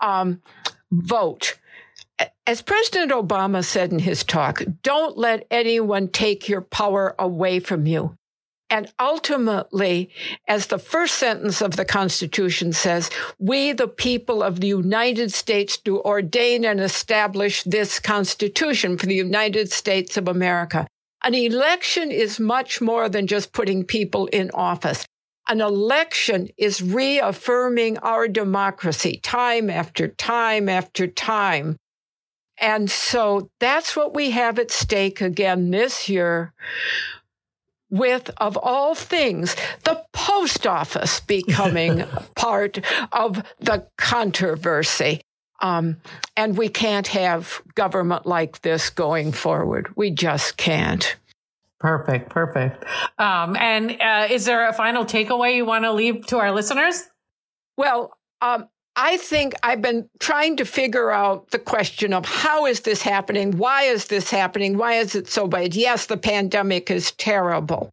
Um, 0.01 0.41
vote. 0.91 1.57
As 2.45 2.61
President 2.61 3.11
Obama 3.11 3.63
said 3.63 3.91
in 3.91 3.99
his 3.99 4.23
talk, 4.23 4.61
don't 4.81 5.17
let 5.17 5.45
anyone 5.51 6.07
take 6.07 6.49
your 6.49 6.61
power 6.61 7.15
away 7.19 7.59
from 7.59 7.85
you. 7.85 8.15
And 8.69 8.91
ultimately, 8.99 10.09
as 10.47 10.67
the 10.67 10.79
first 10.79 11.15
sentence 11.15 11.61
of 11.61 11.77
the 11.77 11.85
Constitution 11.85 12.73
says, 12.73 13.09
we, 13.39 13.71
the 13.71 13.87
people 13.87 14.43
of 14.43 14.59
the 14.59 14.67
United 14.67 15.31
States, 15.31 15.77
do 15.77 15.99
ordain 16.01 16.65
and 16.65 16.81
establish 16.81 17.63
this 17.63 17.99
Constitution 17.99 18.97
for 18.97 19.05
the 19.05 19.15
United 19.15 19.71
States 19.71 20.17
of 20.17 20.27
America. 20.27 20.85
An 21.23 21.33
election 21.33 22.11
is 22.11 22.39
much 22.39 22.81
more 22.81 23.07
than 23.07 23.25
just 23.25 23.53
putting 23.53 23.85
people 23.85 24.27
in 24.27 24.51
office. 24.53 25.05
An 25.47 25.61
election 25.61 26.49
is 26.57 26.81
reaffirming 26.81 27.97
our 27.99 28.27
democracy 28.27 29.21
time 29.23 29.69
after 29.69 30.09
time 30.09 30.67
after 30.67 31.07
time. 31.07 31.77
And 32.59 32.91
so 32.91 33.49
that's 33.59 33.95
what 33.95 34.13
we 34.13 34.31
have 34.31 34.59
at 34.59 34.71
stake 34.71 35.21
again 35.21 35.71
this 35.71 36.09
year 36.09 36.53
with, 37.89 38.29
of 38.37 38.57
all 38.57 38.95
things, 38.95 39.55
the 39.83 40.03
post 40.13 40.67
office 40.67 41.19
becoming 41.21 42.03
part 42.35 42.79
of 43.11 43.43
the 43.59 43.87
controversy. 43.97 45.21
Um, 45.59 45.97
and 46.35 46.57
we 46.57 46.69
can't 46.69 47.07
have 47.07 47.61
government 47.75 48.25
like 48.25 48.61
this 48.61 48.89
going 48.89 49.31
forward. 49.31 49.89
We 49.95 50.11
just 50.11 50.57
can't. 50.57 51.15
Perfect, 51.79 52.29
perfect. 52.29 52.83
Um, 53.19 53.55
and 53.55 53.99
uh, 54.01 54.27
is 54.29 54.45
there 54.45 54.67
a 54.67 54.73
final 54.73 55.05
takeaway 55.05 55.55
you 55.55 55.65
want 55.65 55.85
to 55.85 55.93
leave 55.93 56.25
to 56.27 56.37
our 56.37 56.51
listeners? 56.51 57.07
Well, 57.75 58.17
um, 58.41 58.67
I 58.99 59.17
think 59.17 59.53
I've 59.61 59.83
been 59.83 60.09
trying 60.19 60.57
to 60.57 60.65
figure 60.65 61.11
out 61.11 61.51
the 61.51 61.59
question 61.59 62.13
of 62.13 62.25
how 62.25 62.65
is 62.65 62.79
this 62.79 63.03
happening? 63.03 63.55
Why 63.55 63.83
is 63.83 64.05
this 64.05 64.31
happening? 64.31 64.75
Why 64.75 64.95
is 64.95 65.13
it 65.13 65.27
so 65.27 65.47
bad? 65.47 65.75
Yes, 65.75 66.07
the 66.07 66.17
pandemic 66.17 66.89
is 66.89 67.11
terrible. 67.11 67.91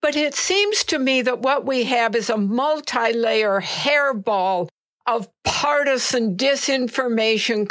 But 0.00 0.14
it 0.14 0.36
seems 0.36 0.84
to 0.84 1.00
me 1.00 1.22
that 1.22 1.40
what 1.40 1.66
we 1.66 1.82
have 1.84 2.14
is 2.14 2.30
a 2.30 2.36
multi 2.38 3.12
layer 3.12 3.60
hairball 3.60 4.68
of 5.06 5.28
partisan 5.42 6.36
disinformation, 6.36 7.68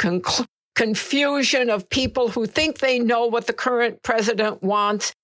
confusion 0.74 1.70
of 1.70 1.88
people 1.88 2.28
who 2.28 2.44
think 2.44 2.78
they 2.78 2.98
know 2.98 3.26
what 3.26 3.46
the 3.46 3.52
current 3.54 4.02
president 4.02 4.62
wants. 4.62 5.14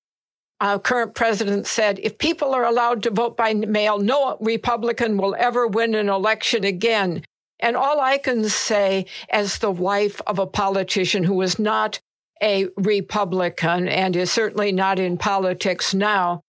Uh, 0.60 0.78
current 0.78 1.14
president 1.14 1.66
said, 1.66 2.00
if 2.02 2.18
people 2.18 2.52
are 2.52 2.64
allowed 2.64 3.02
to 3.04 3.10
vote 3.10 3.36
by 3.36 3.54
mail, 3.54 3.98
no 3.98 4.36
Republican 4.40 5.16
will 5.16 5.36
ever 5.38 5.66
win 5.66 5.94
an 5.94 6.08
election 6.08 6.64
again. 6.64 7.22
And 7.60 7.76
all 7.76 8.00
I 8.00 8.18
can 8.18 8.48
say, 8.48 9.06
as 9.30 9.58
the 9.58 9.70
wife 9.70 10.20
of 10.26 10.38
a 10.38 10.46
politician 10.46 11.24
who 11.24 11.40
is 11.42 11.58
not 11.58 12.00
a 12.42 12.68
Republican 12.76 13.88
and 13.88 14.14
is 14.16 14.30
certainly 14.30 14.72
not 14.72 14.98
in 14.98 15.16
politics 15.16 15.94
now, 15.94 16.42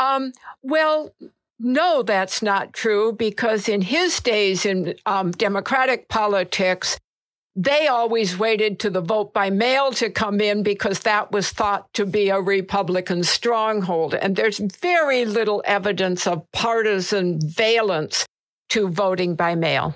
um, 0.00 0.32
well, 0.62 1.12
no, 1.58 2.02
that's 2.02 2.42
not 2.42 2.72
true 2.72 3.12
because 3.12 3.68
in 3.68 3.80
his 3.80 4.20
days 4.20 4.66
in 4.66 4.94
um, 5.06 5.30
Democratic 5.30 6.08
politics, 6.08 6.98
they 7.56 7.86
always 7.86 8.36
waited 8.36 8.80
to 8.80 8.90
the 8.90 9.00
vote 9.00 9.32
by 9.32 9.50
mail 9.50 9.92
to 9.92 10.10
come 10.10 10.40
in 10.40 10.62
because 10.62 11.00
that 11.00 11.30
was 11.30 11.50
thought 11.50 11.92
to 11.94 12.04
be 12.04 12.30
a 12.30 12.40
Republican 12.40 13.22
stronghold. 13.22 14.14
And 14.14 14.34
there's 14.34 14.58
very 14.58 15.24
little 15.24 15.62
evidence 15.64 16.26
of 16.26 16.50
partisan 16.50 17.38
valence 17.40 18.26
to 18.70 18.88
voting 18.88 19.36
by 19.36 19.54
mail. 19.54 19.94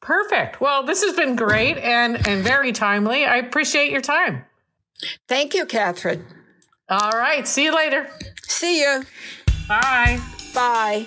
Perfect. 0.00 0.60
Well, 0.60 0.82
this 0.82 1.02
has 1.02 1.16
been 1.16 1.34
great 1.34 1.78
and, 1.78 2.26
and 2.28 2.44
very 2.44 2.72
timely. 2.72 3.24
I 3.24 3.36
appreciate 3.36 3.90
your 3.90 4.02
time. 4.02 4.44
Thank 5.28 5.54
you, 5.54 5.64
Catharine. 5.64 6.26
All 6.90 7.12
right. 7.12 7.48
See 7.48 7.64
you 7.64 7.74
later. 7.74 8.10
See 8.42 8.80
you. 8.82 9.04
Bye. 9.66 10.20
Bye. 10.54 11.06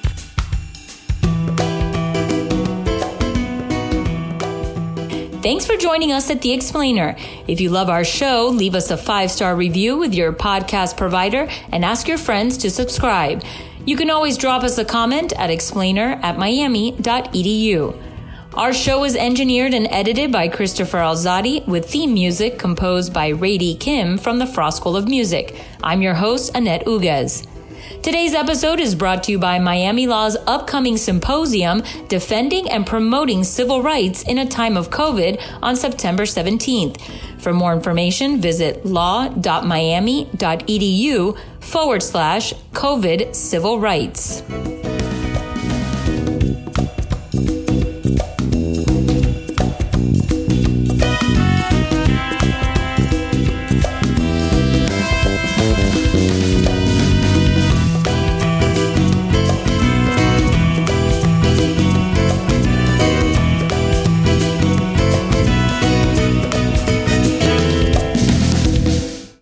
Thanks 5.47 5.65
for 5.65 5.77
joining 5.77 6.11
us 6.11 6.29
at 6.29 6.41
The 6.41 6.51
Explainer. 6.51 7.15
If 7.47 7.61
you 7.61 7.69
love 7.69 7.89
our 7.89 8.03
show, 8.03 8.49
leave 8.49 8.75
us 8.75 8.91
a 8.91 8.97
five 8.97 9.31
star 9.31 9.55
review 9.55 9.95
with 9.97 10.13
your 10.13 10.33
podcast 10.33 10.97
provider 10.97 11.47
and 11.71 11.85
ask 11.85 12.05
your 12.05 12.17
friends 12.17 12.57
to 12.57 12.69
subscribe. 12.69 13.45
You 13.85 13.95
can 13.95 14.09
always 14.09 14.37
drop 14.37 14.63
us 14.63 14.77
a 14.77 14.83
comment 14.83 15.31
at 15.37 15.49
explainer 15.49 16.19
at 16.21 16.37
miami.edu. 16.37 17.97
Our 18.55 18.73
show 18.73 19.05
is 19.05 19.15
engineered 19.15 19.73
and 19.73 19.87
edited 19.89 20.33
by 20.33 20.49
Christopher 20.49 20.97
Alzadi 20.97 21.65
with 21.65 21.89
theme 21.89 22.13
music 22.13 22.59
composed 22.59 23.13
by 23.13 23.29
Rady 23.29 23.75
Kim 23.75 24.17
from 24.17 24.39
the 24.39 24.47
Frost 24.47 24.75
School 24.75 24.97
of 24.97 25.07
Music. 25.07 25.55
I'm 25.81 26.01
your 26.01 26.15
host, 26.15 26.53
Annette 26.55 26.83
Uguez. 26.85 27.47
Today's 28.01 28.33
episode 28.33 28.79
is 28.79 28.95
brought 28.95 29.23
to 29.23 29.33
you 29.33 29.39
by 29.39 29.59
Miami 29.59 30.07
Law's 30.07 30.37
upcoming 30.47 30.95
symposium, 30.97 31.83
Defending 32.07 32.69
and 32.69 32.85
Promoting 32.85 33.43
Civil 33.43 33.81
Rights 33.81 34.23
in 34.23 34.37
a 34.37 34.47
Time 34.47 34.77
of 34.77 34.89
COVID, 34.89 35.41
on 35.61 35.75
September 35.75 36.23
17th. 36.23 37.01
For 37.41 37.51
more 37.53 37.73
information, 37.73 38.39
visit 38.39 38.85
law.miami.edu 38.85 41.37
forward 41.59 42.03
slash 42.03 42.53
COVID 42.71 43.35
civil 43.35 43.79
rights. 43.79 44.43